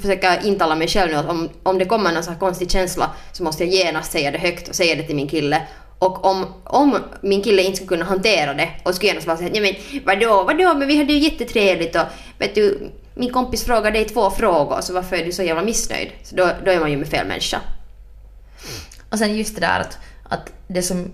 försöka 0.00 0.40
intala 0.40 0.74
mig 0.74 0.88
själv 0.88 1.10
nu 1.10 1.16
att 1.16 1.28
om, 1.28 1.48
om 1.62 1.78
det 1.78 1.84
kommer 1.84 2.12
någon 2.12 2.22
sån 2.22 2.32
här 2.32 2.40
konstig 2.40 2.70
känsla 2.70 3.10
så 3.32 3.42
måste 3.42 3.64
jag 3.64 3.74
genast 3.74 4.12
säga 4.12 4.30
det 4.30 4.38
högt 4.38 4.68
och 4.68 4.74
säga 4.74 4.94
det 4.94 5.02
till 5.02 5.16
min 5.16 5.28
kille. 5.28 5.62
Och 5.98 6.24
om, 6.24 6.46
om 6.64 6.98
min 7.20 7.42
kille 7.42 7.62
inte 7.62 7.76
skulle 7.76 7.88
kunna 7.88 8.04
hantera 8.04 8.54
det 8.54 8.70
och 8.82 8.94
skulle 8.94 9.08
genast 9.08 9.26
bara 9.26 9.36
säga 9.36 9.50
nej 9.52 9.60
men 9.60 10.02
vadå, 10.04 10.44
vadå, 10.44 10.74
men 10.74 10.88
vi 10.88 10.98
hade 10.98 11.12
ju 11.12 11.18
jättetrevligt 11.18 11.96
och 11.96 12.02
vet 12.38 12.54
du, 12.54 12.90
min 13.14 13.32
kompis 13.32 13.64
frågar 13.64 13.90
dig 13.90 14.04
två 14.04 14.30
frågor 14.30 14.80
så 14.80 14.92
varför 14.92 15.16
är 15.16 15.24
du 15.24 15.32
så 15.32 15.42
jävla 15.42 15.62
missnöjd? 15.62 16.12
Så 16.22 16.36
då, 16.36 16.50
då 16.64 16.70
är 16.70 16.80
man 16.80 16.90
ju 16.90 16.96
med 16.96 17.08
fel 17.08 17.26
människa. 17.26 17.60
Och 19.10 19.18
sen 19.18 19.36
just 19.36 19.54
det 19.54 19.60
där 19.60 19.80
att, 19.80 19.98
att 20.28 20.52
det 20.68 20.82
som 20.82 21.10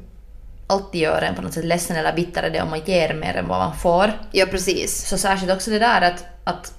alltid 0.66 1.00
gör 1.00 1.22
en 1.22 1.34
på 1.34 1.42
något 1.42 1.52
sätt 1.52 1.64
ledsen 1.64 1.96
eller 1.96 2.12
bitter 2.12 2.42
är 2.42 2.50
det 2.50 2.62
om 2.62 2.70
man 2.70 2.80
ger 2.84 3.14
mer 3.14 3.34
än 3.34 3.48
vad 3.48 3.58
man 3.58 3.76
får. 3.76 4.12
Ja, 4.32 4.46
precis. 4.46 5.08
Så 5.08 5.18
särskilt 5.18 5.52
också 5.52 5.70
det 5.70 5.78
där 5.78 6.00
att, 6.00 6.24
att 6.44 6.74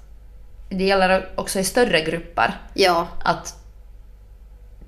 det 0.73 0.83
gäller 0.83 1.29
också 1.35 1.59
i 1.59 1.63
större 1.63 2.01
grupper. 2.01 2.53
Ja. 2.73 3.07
Att 3.23 3.55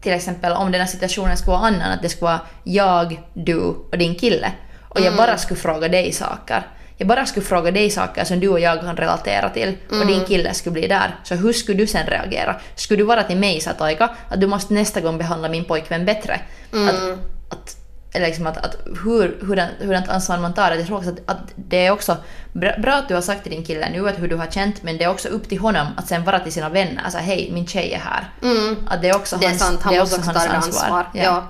till 0.01 0.13
exempel 0.13 0.53
om 0.53 0.71
den 0.71 0.81
här 0.81 0.87
situationen 0.87 1.37
skulle 1.37 1.57
vara 1.57 1.67
annan, 1.67 1.91
att 1.91 2.01
det 2.01 2.09
skulle 2.09 2.31
vara 2.31 2.41
jag, 2.63 3.21
du 3.33 3.59
och 3.91 3.97
din 3.97 4.15
kille. 4.15 4.51
Och 4.89 4.99
jag 4.99 5.07
mm. 5.07 5.17
bara 5.17 5.37
skulle 5.37 5.59
fråga 5.59 5.87
dig 5.87 6.11
saker. 6.11 6.67
Jag 6.97 7.07
bara 7.07 7.25
skulle 7.25 7.45
fråga 7.45 7.71
dig 7.71 7.89
saker 7.89 8.23
som 8.23 8.39
du 8.39 8.47
och 8.47 8.59
jag 8.59 8.81
kan 8.81 8.97
relatera 8.97 9.49
till 9.49 9.77
och 9.87 9.95
mm. 9.95 10.07
din 10.07 10.25
kille 10.25 10.53
skulle 10.53 10.73
bli 10.73 10.87
där. 10.87 11.15
Så 11.23 11.35
hur 11.35 11.53
skulle 11.53 11.77
du 11.77 11.87
sen 11.87 12.07
reagera? 12.07 12.55
Skulle 12.75 12.97
du 12.97 13.03
vara 13.03 13.23
till 13.23 13.37
mig 13.37 13.61
så 13.61 13.69
att, 13.69 13.81
att 14.01 14.41
du 14.41 14.47
måste 14.47 14.73
nästa 14.73 15.01
gång 15.01 15.17
behandla 15.17 15.49
min 15.49 15.65
pojkvän 15.65 16.05
bättre? 16.05 16.39
Mm. 16.73 16.87
Att, 16.89 17.19
att 17.49 17.84
liksom 18.19 18.47
att, 18.47 18.57
att 18.57 18.75
hur, 19.03 19.37
hurdant, 19.41 19.71
hurdant 19.79 20.09
ansvar 20.09 20.37
man 20.37 20.53
tar. 20.53 20.71
Jag 20.71 20.85
tror 20.85 20.97
också 20.97 21.09
att, 21.09 21.19
att 21.25 21.51
det 21.55 21.85
är 21.85 21.91
också 21.91 22.17
bra, 22.53 22.71
bra, 22.77 22.93
att 22.93 23.07
du 23.07 23.13
har 23.13 23.21
sagt 23.21 23.43
till 23.43 23.51
din 23.51 23.63
kille 23.63 23.89
nu 23.89 24.09
att 24.09 24.19
hur 24.19 24.27
du 24.27 24.35
har 24.35 24.47
känt 24.47 24.83
men 24.83 24.97
det 24.97 25.03
är 25.03 25.09
också 25.09 25.27
upp 25.27 25.49
till 25.49 25.59
honom 25.59 25.87
att 25.97 26.07
sen 26.07 26.23
vara 26.23 26.39
till 26.39 26.51
sina 26.51 26.69
vänner. 26.69 27.01
Alltså 27.03 27.19
hej, 27.19 27.49
min 27.53 27.67
tjej 27.67 27.93
är 27.93 27.99
här. 27.99 28.29
Mm. 28.41 28.77
Att 28.87 29.01
det 29.01 29.09
är 29.09 29.15
också 29.15 29.37
det 29.37 29.45
är 29.45 29.49
hans, 29.49 29.61
sant, 29.61 29.81
han 29.81 29.93
det 29.93 29.99
är 29.99 30.03
också 30.03 30.15
hans 30.15 30.27
hans 30.27 30.37
ansvar. 30.37 30.81
ansvar. 30.81 31.05
Ja. 31.13 31.23
ja. 31.23 31.43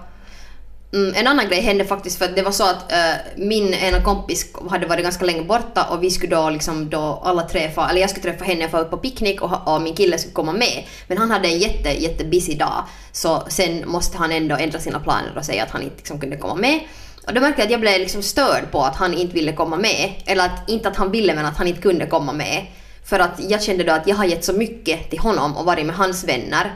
Mm, 0.95 1.13
en 1.15 1.27
annan 1.27 1.47
grej 1.47 1.61
hände 1.61 1.85
faktiskt 1.85 2.17
för 2.17 2.25
att 2.25 2.35
det 2.35 2.41
var 2.41 2.51
så 2.51 2.63
att 2.63 2.91
äh, 2.91 2.97
min 3.35 3.73
ena 3.73 4.01
kompis 4.01 4.45
hade 4.69 4.87
varit 4.87 5.03
ganska 5.03 5.25
länge 5.25 5.43
borta 5.43 5.83
och 5.83 6.03
vi 6.03 6.11
skulle 6.11 6.35
då 6.35 6.49
liksom 6.49 6.89
då 6.89 7.21
alla 7.23 7.41
träffa, 7.41 7.89
eller 7.89 8.01
jag 8.01 8.09
skulle 8.09 8.23
träffa 8.31 8.45
henne 8.45 8.69
för 8.69 8.81
att 8.81 8.89
på 8.89 8.97
picknick 8.97 9.41
och, 9.41 9.73
och, 9.73 9.81
min 9.81 9.95
kille 9.95 10.17
skulle 10.17 10.33
komma 10.33 10.53
med. 10.53 10.85
Men 11.07 11.17
han 11.17 11.31
hade 11.31 11.47
en 11.47 11.59
jätte, 11.59 11.89
jätte 11.89 12.25
busy 12.25 12.53
dag 12.55 12.83
så 13.11 13.43
sen 13.47 13.89
måste 13.89 14.17
han 14.17 14.31
ändå 14.31 14.55
ändra 14.55 14.79
sina 14.79 14.99
planer 14.99 15.37
och 15.37 15.45
säga 15.45 15.63
att 15.63 15.71
han 15.71 15.81
inte 15.81 15.95
liksom 15.97 16.19
kunde 16.19 16.37
komma 16.37 16.55
med. 16.55 16.79
Och 17.27 17.33
då 17.33 17.41
märkte 17.41 17.61
jag 17.61 17.65
att 17.65 17.71
jag 17.71 17.79
blev 17.79 17.99
liksom 17.99 18.23
störd 18.23 18.71
på 18.71 18.81
att 18.81 18.95
han 18.95 19.13
inte 19.13 19.33
ville 19.33 19.53
komma 19.53 19.77
med. 19.77 20.11
Eller 20.25 20.45
att, 20.45 20.69
inte 20.69 20.89
att 20.89 20.95
han 20.95 21.11
ville 21.11 21.35
men 21.35 21.45
att 21.45 21.57
han 21.57 21.67
inte 21.67 21.81
kunde 21.81 22.05
komma 22.05 22.33
med. 22.33 22.65
För 23.05 23.19
att 23.19 23.39
jag 23.49 23.63
kände 23.63 23.83
då 23.83 23.93
att 23.93 24.07
jag 24.07 24.15
har 24.15 24.25
gett 24.25 24.45
så 24.45 24.53
mycket 24.53 25.09
till 25.09 25.19
honom 25.19 25.57
och 25.57 25.65
varit 25.65 25.85
med 25.85 25.95
hans 25.95 26.23
vänner. 26.23 26.73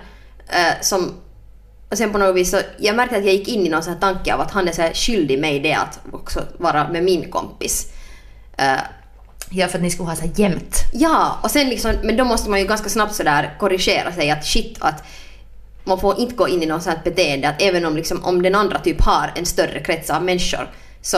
Äh, 0.47 0.81
som, 0.81 1.13
och 1.91 1.97
sen 1.97 2.11
på 2.11 2.17
något 2.17 2.35
vis 2.35 2.51
så, 2.51 2.61
jag 2.77 2.95
märkte 2.95 3.17
att 3.17 3.25
jag 3.25 3.33
gick 3.33 3.47
in 3.47 3.65
i 3.65 3.69
någon 3.69 3.83
sån 3.83 3.93
här 3.93 3.99
tanke 3.99 4.33
av 4.33 4.41
att 4.41 4.51
han 4.51 4.67
är 4.67 4.71
så 4.71 4.81
här 4.81 4.93
skyldig 4.93 5.39
mig 5.39 5.59
det 5.59 5.73
att 5.73 5.99
också 6.11 6.41
vara 6.57 6.89
med 6.89 7.03
min 7.03 7.31
kompis. 7.31 7.91
Uh, 8.61 8.81
Ja, 9.51 9.67
för 9.67 9.77
att 9.77 9.83
ni 9.83 9.91
skulle 9.91 10.09
ha 10.09 10.15
så 10.15 10.21
här 10.21 10.31
jämnt. 10.35 10.75
Ja, 10.93 11.39
och 11.43 11.51
sen 11.51 11.69
liksom, 11.69 11.93
men 12.03 12.17
då 12.17 12.23
måste 12.23 12.49
man 12.49 12.59
ju 12.59 12.65
ganska 12.65 12.89
snabbt 12.89 13.15
sådär 13.15 13.55
korrigera 13.59 14.11
sig 14.11 14.31
att 14.31 14.45
shit 14.45 14.77
att 14.79 15.03
man 15.83 15.99
får 15.99 16.19
inte 16.19 16.35
gå 16.35 16.47
in 16.47 16.63
i 16.63 16.65
något 16.65 16.83
sånt 16.83 17.03
beteende 17.03 17.49
att 17.49 17.61
även 17.61 17.85
om, 17.85 17.95
liksom, 17.95 18.23
om 18.23 18.41
den 18.41 18.55
andra 18.55 18.79
typ 18.79 19.01
har 19.01 19.31
en 19.35 19.45
större 19.45 19.79
krets 19.79 20.09
av 20.09 20.23
människor 20.23 20.69
så 21.01 21.17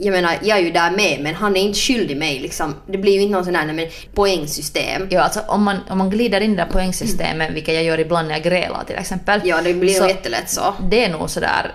jag 0.00 0.12
menar, 0.12 0.38
jag 0.42 0.58
är 0.58 0.62
ju 0.62 0.70
där 0.70 0.90
med 0.90 1.20
men 1.20 1.34
han 1.34 1.56
är 1.56 1.60
inte 1.60 1.78
skyldig 1.78 2.16
mig 2.16 2.38
liksom. 2.38 2.74
Det 2.86 2.98
blir 2.98 3.12
ju 3.12 3.20
inte 3.20 3.32
någon 3.32 3.44
sån 3.44 3.52
där 3.52 3.72
men, 3.72 3.88
poängsystem. 4.14 5.08
Ja, 5.10 5.22
alltså 5.22 5.40
om 5.40 5.62
man, 5.62 5.76
om 5.90 5.98
man 5.98 6.10
glider 6.10 6.40
in 6.40 6.52
i 6.52 6.56
det 6.56 6.64
där 6.64 6.70
poängsystemet, 6.70 7.46
mm. 7.46 7.54
vilket 7.54 7.74
jag 7.74 7.84
gör 7.84 8.00
ibland 8.00 8.28
när 8.28 8.34
jag 8.34 8.44
grälar 8.44 8.84
till 8.84 8.96
exempel. 8.96 9.40
Ja, 9.44 9.60
det 9.62 9.74
blir 9.74 10.02
ju 10.02 10.08
jättelätt 10.08 10.50
så. 10.50 10.74
Det 10.90 11.04
är 11.04 11.10
nog 11.10 11.30
sådär 11.30 11.72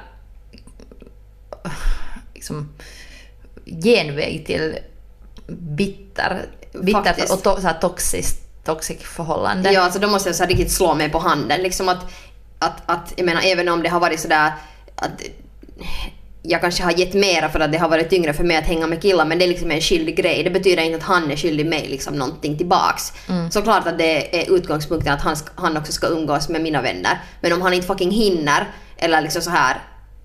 liksom 2.34 2.70
genväg 3.66 4.44
till 4.46 4.78
bitter, 5.48 6.46
bitter 6.74 7.16
och 7.32 7.44
to, 7.44 7.56
så 7.56 7.68
här 7.68 7.80
toxiskt 7.82 8.40
toxic 8.66 9.02
förhållande. 9.02 9.72
Ja, 9.72 9.82
alltså 9.82 10.00
då 10.00 10.08
måste 10.08 10.30
jag 10.30 10.36
så 10.36 10.46
riktigt 10.46 10.72
slå 10.72 10.96
mig 10.96 11.10
på 11.10 11.20
handen. 11.20 11.62
Liksom 11.62 11.90
att, 11.90 12.06
att, 12.60 12.82
att, 12.86 13.14
jag 13.16 13.26
menar, 13.26 13.42
även 13.46 13.70
om 13.70 13.84
det 13.84 13.90
har 13.90 14.00
varit 14.00 14.20
sådär 14.20 14.54
att 14.96 15.22
jag 16.46 16.62
kanske 16.62 16.84
har 16.84 16.92
gett 16.92 17.14
mera 17.14 17.50
för 17.50 17.60
att 17.60 17.72
det 17.72 17.78
har 17.78 17.90
varit 17.90 18.10
tyngre 18.10 18.34
för 18.34 18.44
mig 18.44 18.58
att 18.58 18.64
hänga 18.64 18.88
med 18.88 19.02
killar 19.02 19.26
men 19.26 19.40
det 19.40 19.46
är 19.46 19.50
liksom 19.50 19.72
en 19.72 19.82
skyldig 19.82 20.16
grej. 20.16 20.44
Det 20.44 20.50
betyder 20.50 20.84
inte 20.84 20.98
att 20.98 21.04
han 21.04 21.32
är 21.32 21.36
skyldig 21.36 21.66
mig 21.66 21.88
liksom 21.88 22.16
någonting 22.16 22.58
tillbaks. 22.58 23.14
Mm. 23.30 23.52
Såklart 23.52 23.88
att 23.88 23.98
det 23.98 24.42
är 24.42 24.56
utgångspunkten 24.56 25.14
att 25.14 25.22
han, 25.22 25.36
han 25.56 25.78
också 25.78 25.92
ska 25.92 26.08
umgås 26.08 26.50
med 26.50 26.62
mina 26.62 26.82
vänner. 26.82 27.22
Men 27.42 27.54
om 27.54 27.62
han 27.62 27.74
inte 27.74 27.88
fucking 27.88 28.12
hinner 28.12 28.68
eller 28.98 29.22
liksom 29.22 29.42
så 29.42 29.50
här 29.50 29.78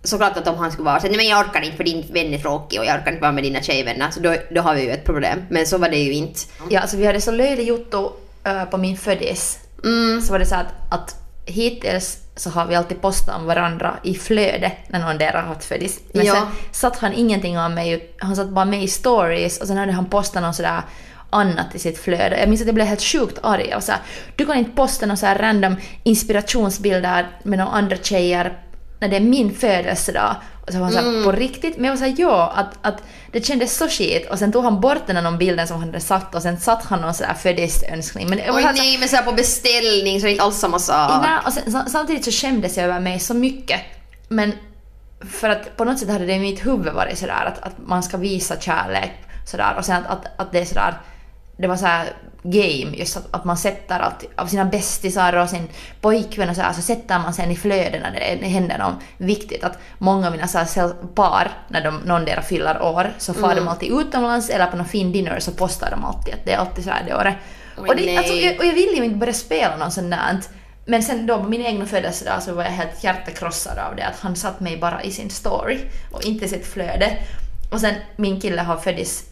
såklart 0.02 0.36
att 0.36 0.48
om 0.48 0.56
han 0.56 0.72
skulle 0.72 0.84
vara 0.84 1.00
så 1.00 1.06
nej 1.06 1.16
men 1.16 1.28
jag 1.28 1.46
orkar 1.46 1.60
inte 1.60 1.76
för 1.76 1.84
din 1.84 2.04
vän 2.12 2.34
är 2.34 2.38
tråkig 2.38 2.80
och 2.80 2.86
jag 2.86 3.00
orkar 3.00 3.10
inte 3.10 3.22
vara 3.22 3.32
med 3.32 3.44
dina 3.44 3.62
tjejvänner 3.62 4.10
så 4.10 4.20
då, 4.20 4.34
då 4.50 4.60
har 4.60 4.74
vi 4.74 4.82
ju 4.82 4.90
ett 4.90 5.04
problem. 5.04 5.38
Men 5.50 5.66
så 5.66 5.78
var 5.78 5.88
det 5.88 5.98
ju 5.98 6.12
inte. 6.12 6.40
Ja 6.70 6.80
alltså 6.80 6.96
vi 6.96 7.06
hade 7.06 7.20
så 7.20 7.30
löjlig 7.30 7.68
jotto 7.68 8.12
uh, 8.48 8.64
på 8.64 8.76
min 8.76 8.96
födis. 8.96 9.58
Mm. 9.84 10.20
Så 10.20 10.32
var 10.32 10.38
det 10.38 10.46
så 10.46 10.54
att, 10.54 10.72
att 10.90 11.16
hittills 11.46 12.18
så 12.38 12.50
har 12.50 12.66
vi 12.66 12.74
alltid 12.74 13.00
postat 13.00 13.36
om 13.36 13.46
varandra 13.46 13.96
i 14.02 14.14
flöde 14.14 14.72
när 14.88 15.00
någon 15.00 15.18
där 15.18 15.32
har 15.32 15.42
haft 15.42 15.64
födis. 15.64 16.00
Men 16.12 16.26
ja. 16.26 16.34
sen 16.34 16.46
satt 16.72 16.98
han 16.98 17.12
ingenting 17.12 17.58
om 17.58 17.74
mig, 17.74 18.14
han 18.18 18.36
satt 18.36 18.48
bara 18.48 18.64
med 18.64 18.82
i 18.82 18.88
stories 18.88 19.60
och 19.60 19.66
sen 19.66 19.76
hade 19.76 19.92
han 19.92 20.06
postat 20.06 20.42
någon 20.42 20.54
sådär 20.54 20.82
annat 21.30 21.74
i 21.74 21.78
sitt 21.78 21.98
flöde. 21.98 22.40
Jag 22.40 22.48
minns 22.48 22.60
att 22.60 22.66
jag 22.66 22.74
blev 22.74 22.86
helt 22.86 23.02
sjukt 23.02 23.38
arg. 23.42 23.66
Jag 23.68 23.76
var 23.76 23.80
såhär, 23.80 24.00
du 24.36 24.46
kan 24.46 24.56
inte 24.56 24.70
posta 24.70 25.06
här 25.06 25.38
random 25.38 25.76
inspirationsbilder 26.02 27.28
med 27.42 27.58
några 27.58 27.72
andra 27.72 27.96
tjejer 27.96 28.58
när 29.00 29.08
det 29.08 29.16
är 29.16 29.20
min 29.20 29.54
födelsedag. 29.54 30.36
Så 30.72 30.78
hon 30.78 30.92
sa 30.92 30.98
Mm. 30.98 31.24
på 31.24 31.32
riktigt, 31.32 31.76
men 31.76 31.84
jag 31.84 31.92
var 31.92 31.98
såhär 31.98 32.14
ja, 32.18 32.52
att, 32.56 32.78
att 32.82 33.02
det 33.32 33.46
kändes 33.46 33.76
så 33.76 33.88
skit 33.88 34.30
och 34.30 34.38
sen 34.38 34.52
tog 34.52 34.64
han 34.64 34.80
bort 34.80 35.06
den 35.06 35.16
här 35.16 35.36
bilden 35.36 35.68
som 35.68 35.76
han 35.78 35.88
hade 35.88 36.00
satt 36.00 36.34
och 36.34 36.42
sen 36.42 36.60
satt 36.60 36.84
han 36.84 37.00
någon 37.00 37.14
sådär 37.14 37.34
födelseönskning. 37.34 38.28
Men 38.30 38.38
var 38.38 38.44
Oj 38.56 38.62
så 38.62 38.66
här- 38.68 38.74
nej, 38.74 38.98
men 38.98 39.08
såhär 39.08 39.22
på 39.22 39.32
beställning 39.32 40.20
så 40.20 40.24
är 40.26 40.28
det 40.28 40.30
inte 40.32 40.44
alls 40.44 40.56
samma 40.58 40.78
sak. 40.78 41.22
Nej, 41.22 41.38
och 41.46 41.52
sen, 41.52 41.72
sa- 41.72 41.86
samtidigt 41.88 42.24
så 42.24 42.30
skämdes 42.30 42.76
jag 42.76 42.84
över 42.84 43.00
mig 43.00 43.20
så 43.20 43.34
mycket. 43.34 43.80
Men 44.28 44.52
för 45.30 45.48
att 45.50 45.76
på 45.76 45.84
något 45.84 45.98
sätt 45.98 46.08
hade 46.10 46.26
det 46.26 46.32
i 46.32 46.38
mitt 46.38 46.66
huvud 46.66 46.92
varit 46.94 47.18
sådär 47.18 47.44
att, 47.46 47.62
att 47.66 47.72
man 47.86 48.02
ska 48.02 48.16
visa 48.16 48.60
kärlek 48.60 49.12
sådär 49.46 49.74
och 49.78 49.84
sen 49.84 49.96
att, 49.96 50.06
att, 50.26 50.40
att 50.40 50.52
det 50.52 50.58
är 50.60 50.64
sådär 50.64 50.94
det 51.56 51.66
var 51.68 51.76
såhär 51.76 52.06
game, 52.42 52.96
just 52.96 53.16
att, 53.16 53.26
att 53.30 53.44
man 53.44 53.56
sätter 53.56 54.00
att, 54.00 54.24
av 54.36 54.46
sina 54.46 54.64
bästisar 54.64 55.36
och 55.36 55.48
sin 55.48 55.68
pojkvän 56.00 56.50
och 56.50 56.56
så, 56.56 56.62
här, 56.62 56.72
så 56.72 56.82
sätter 56.82 57.18
man 57.18 57.34
sen 57.34 57.50
i 57.50 57.56
flöden 57.56 58.02
när 58.02 58.38
det, 58.40 58.46
händer 58.46 58.78
något 58.78 58.94
viktigt. 59.16 59.64
Att 59.64 59.78
många 59.98 60.26
av 60.26 60.32
mina 60.32 60.48
så 60.48 60.58
här, 60.58 60.88
par, 61.14 61.50
när 61.68 61.84
de, 61.84 61.96
någon 61.96 62.24
deras 62.24 62.46
fyller 62.46 62.82
år, 62.82 63.12
så 63.18 63.34
far 63.34 63.54
de 63.54 63.68
alltid 63.68 63.92
utomlands 63.92 64.50
eller 64.50 64.66
på 64.66 64.76
någon 64.76 64.86
fin 64.86 65.12
dinner 65.12 65.40
så 65.40 65.50
postar 65.50 65.90
de 65.90 66.04
alltid 66.04 66.34
att 66.34 66.44
det 66.44 66.52
är 66.52 66.58
alltid 66.58 66.84
så 66.84 66.90
här 66.90 67.04
det 67.06 67.14
året. 67.14 67.34
Och, 67.76 67.96
det, 67.96 68.16
alltså, 68.16 68.34
jag, 68.34 68.58
och 68.58 68.64
jag 68.64 68.74
ville 68.74 68.96
ju 68.96 69.04
inte 69.04 69.16
börja 69.16 69.32
spela 69.32 69.76
någon 69.76 69.90
sån 69.90 70.10
där 70.10 70.40
men 70.90 71.02
sen 71.02 71.26
då 71.26 71.38
på 71.38 71.48
min 71.48 71.66
egna 71.66 71.86
födelsedag 71.86 72.42
så 72.42 72.54
var 72.54 72.62
jag 72.62 72.70
helt 72.70 73.04
hjärtekrossad 73.04 73.78
av 73.78 73.96
det 73.96 74.06
att 74.06 74.20
han 74.20 74.36
satt 74.36 74.60
mig 74.60 74.76
bara 74.76 75.02
i 75.02 75.10
sin 75.10 75.30
story 75.30 75.78
och 76.10 76.24
inte 76.24 76.48
sitt 76.48 76.66
flöde. 76.66 77.18
Och 77.70 77.80
sen 77.80 77.94
min 78.16 78.40
kille 78.40 78.62
har 78.62 78.76
föddes 78.76 79.24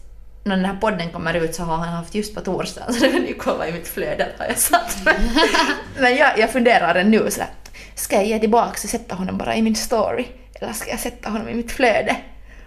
när 0.47 0.55
den 0.55 0.65
här 0.65 0.75
podden 0.75 1.11
kommer 1.11 1.33
ut 1.33 1.55
så 1.55 1.63
har 1.63 1.77
han 1.77 1.87
haft 1.87 2.15
just 2.15 2.35
på 2.35 2.41
torsdagen 2.41 2.93
så 2.93 2.99
det 2.99 3.11
kan 3.11 3.21
ni 3.21 3.33
kolla 3.33 3.67
i 3.67 3.71
mitt 3.71 3.87
flöde 3.87 4.27
har 4.39 4.45
jag 4.45 4.57
satt. 4.57 4.97
Men, 5.05 5.15
men 5.99 6.15
jag, 6.15 6.39
jag 6.39 6.51
funderar 6.51 7.03
nu 7.03 7.31
så 7.31 7.39
här, 7.39 7.49
ska 7.95 8.15
jag 8.15 8.25
ge 8.25 8.39
tillbaka 8.39 8.71
och 8.71 8.77
sätta 8.77 9.15
honom 9.15 9.37
bara 9.37 9.55
i 9.55 9.61
min 9.61 9.75
story 9.75 10.25
eller 10.61 10.73
ska 10.73 10.89
jag 10.89 10.99
sätta 10.99 11.29
honom 11.29 11.49
i 11.49 11.53
mitt 11.53 11.71
flöde? 11.71 12.15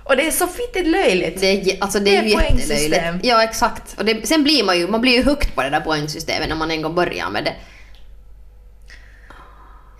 Och 0.04 0.16
det 0.16 0.26
är 0.26 0.30
så 0.30 0.46
fittigt 0.46 0.86
löjligt. 0.86 1.40
Det 1.40 1.46
är, 1.46 1.82
alltså 1.82 2.00
det 2.00 2.16
är, 2.16 2.22
Det 2.22 2.28
ju 2.28 2.34
är 2.34 2.38
poängsystem. 2.38 2.76
jättelöjligt. 2.92 3.24
Ja 3.26 3.44
exakt. 3.44 3.98
Och 3.98 4.04
det, 4.04 4.28
sen 4.28 4.42
blir 4.42 4.64
man 4.64 4.78
ju, 4.78 4.88
man 4.88 5.00
blir 5.00 5.12
ju 5.16 5.24
hooked 5.24 5.54
på 5.54 5.62
det 5.62 5.70
där 5.70 5.80
poängsystemet 5.80 6.48
när 6.48 6.56
man 6.56 6.70
en 6.70 6.82
gång 6.82 6.94
börjar 6.94 7.30
med 7.30 7.44
det. 7.44 7.54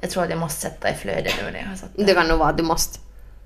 Jag 0.01 0.11
tror 0.11 0.25
att 0.25 0.31
jag 0.31 0.39
måste 0.39 0.61
sätta 0.61 0.91
i 0.91 0.95
flödet 0.95 1.35
nu 1.45 1.51
när 1.53 1.59
jag 1.61 1.67
har 1.67 1.77
satt 1.77 1.91
det. 1.97 2.05
Det 2.05 2.15
kan 2.15 2.29
nog 2.29 2.39
vara 2.39 2.49
att 2.49 2.57
du 2.57 2.63
måste. 2.63 2.99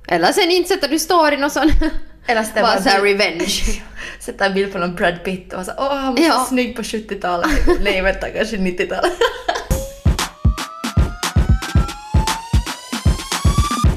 Eller 0.09 0.33
sen 0.33 0.51
inte 0.51 0.69
sätter 0.69 0.89
du 0.89 0.99
storyn 0.99 1.45
och 1.45 1.53
sån. 1.53 1.73
Eller 2.27 2.43
så 2.43 2.51
Bara 2.55 2.83
såhär 2.83 3.01
revenge. 3.03 3.83
Sätta 4.21 4.47
en 4.47 4.55
bild 4.55 4.73
på 4.73 4.79
någon 4.79 4.95
Brad 4.95 5.25
Pitt 5.25 5.53
och 5.53 5.65
så 5.65 5.73
åh 5.79 5.95
han 5.97 6.15
var 6.15 6.23
Ja. 6.23 6.33
så 6.33 6.45
snygg 6.45 6.77
på 6.77 6.83
70-talet. 6.83 7.51
Nej 7.81 8.03
vänta 8.03 8.31
kanske 8.31 8.57
90-talet. 8.57 9.13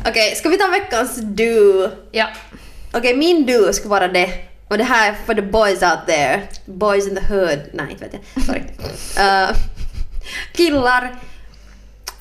Okej, 0.08 0.36
ska 0.36 0.50
vi 0.50 0.58
ta 0.58 0.68
veckans 0.68 1.16
du? 1.22 1.90
ja. 2.12 2.28
Okej, 2.94 3.16
min 3.18 3.46
du 3.46 3.74
ska 3.74 3.90
vara 3.90 4.08
det. 4.08 4.30
Och 4.68 4.78
det 4.78 4.84
här 4.84 5.10
är 5.10 5.16
för 5.26 5.34
the 5.34 5.42
boys 5.42 5.82
out 5.84 6.00
there. 6.08 6.42
Boys 6.66 7.08
in 7.08 7.16
the 7.16 7.34
hood. 7.34 7.60
Nej, 7.74 7.86
inte 7.92 8.06
vet 8.06 8.14
jag. 8.34 8.44
Sorry. 8.44 8.62
Eh, 9.20 9.50
killar. 10.54 11.16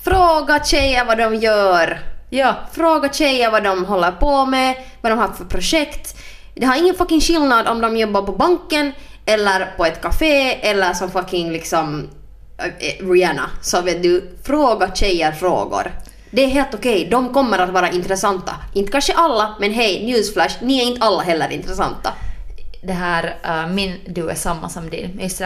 Fråga 0.05 0.65
tjejer 0.65 1.05
vad 1.05 1.19
de 1.19 1.35
gör. 1.35 2.01
Ja. 2.31 2.55
Fråga 2.73 3.13
tjejer 3.13 3.51
vad 3.51 3.65
de 3.65 3.85
håller 3.85 4.13
på 4.13 4.47
med, 4.47 4.77
vad 5.01 5.13
de 5.13 5.19
har 5.19 5.29
för 5.29 5.45
projekt. 5.45 6.17
Det 6.55 6.67
har 6.67 6.77
ingen 6.77 6.95
fucking 6.95 7.21
skillnad 7.21 7.69
om 7.69 7.81
de 7.81 7.97
jobbar 7.97 8.23
på 8.23 8.33
banken 8.33 8.93
eller 9.27 9.75
på 9.77 9.85
ett 9.85 10.03
café 10.03 10.53
eller 10.53 10.93
som 10.93 11.11
fucking 11.11 11.53
liksom 11.53 12.09
eh, 12.59 12.67
eh, 12.67 13.11
Rihanna. 13.11 13.51
Så 13.63 13.81
vet 13.81 14.03
du, 14.03 14.37
fråga 14.43 14.95
tjejer 14.95 15.33
frågor. 15.33 15.93
Det 16.31 16.45
är 16.45 16.49
helt 16.49 16.75
okej, 16.75 17.09
de 17.11 17.33
kommer 17.33 17.59
att 17.59 17.71
vara 17.71 17.91
intressanta. 17.91 18.53
Inte 18.75 18.93
kanske 18.93 19.13
alla, 19.13 19.55
men 19.61 19.73
hej, 19.73 20.07
newsflash, 20.07 20.57
ni 20.63 20.79
är 20.79 20.83
inte 20.83 21.07
alla 21.07 21.23
heller 21.23 21.53
intressanta. 21.53 22.13
Det 22.83 22.93
här, 22.93 23.37
uh, 23.47 23.75
min 23.75 24.01
du 24.07 24.31
är 24.31 24.35
samma 24.35 24.69
som 24.69 24.91
din. 24.91 25.11
Men 25.15 25.23
Just 25.25 25.43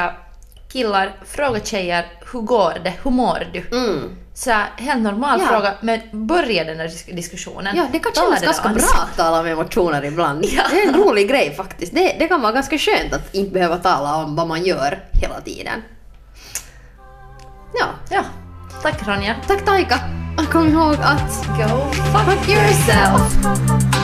killar, 0.72 1.16
fråga 1.26 1.60
tjejer 1.60 2.06
hur 2.32 2.40
går 2.40 2.74
det, 2.84 2.92
hur 3.02 3.10
mår 3.10 3.46
du? 3.52 3.76
Mm. 3.76 4.16
Så 4.34 4.50
helt 4.76 5.02
normal 5.02 5.40
Ja. 5.40 5.46
fråga, 5.46 5.74
men 5.80 6.26
börja 6.26 6.64
den 6.64 6.78
där 6.78 6.88
disk- 6.88 7.16
diskussionen. 7.16 7.76
Ja, 7.76 7.86
det 7.92 7.98
kan 7.98 8.12
kännas 8.12 8.42
ganska 8.42 8.68
bra 8.68 9.02
att 9.10 9.16
tala 9.16 9.42
med 9.42 9.52
emotioner 9.52 10.04
ibland. 10.04 10.44
Ja. 10.44 10.62
Det 10.70 10.80
är 10.82 10.88
en 10.88 10.94
rolig 10.94 11.28
grej 11.28 11.54
faktiskt. 11.56 11.94
Det, 11.94 12.16
det 12.18 12.28
kan 12.28 12.42
vara 12.42 12.52
ganska 12.52 12.78
skönt 12.78 13.12
att 13.12 13.34
inte 13.34 13.52
behöva 13.52 13.76
tala 13.76 14.16
om 14.16 14.36
vad 14.36 14.48
man 14.48 14.64
gör 14.64 14.98
hela 15.12 15.40
tiden. 15.40 15.82
Ja, 17.74 17.86
Ja. 18.10 18.22
Tack 18.82 19.08
Ronja. 19.08 19.36
tack 19.48 19.64
Taika. 19.64 19.98
Och 20.38 20.52
kom 20.52 20.68
ihåg 20.68 20.94
att 21.02 21.46
Go 21.46 21.92
fuck 21.92 22.48
yourself! 22.48 23.99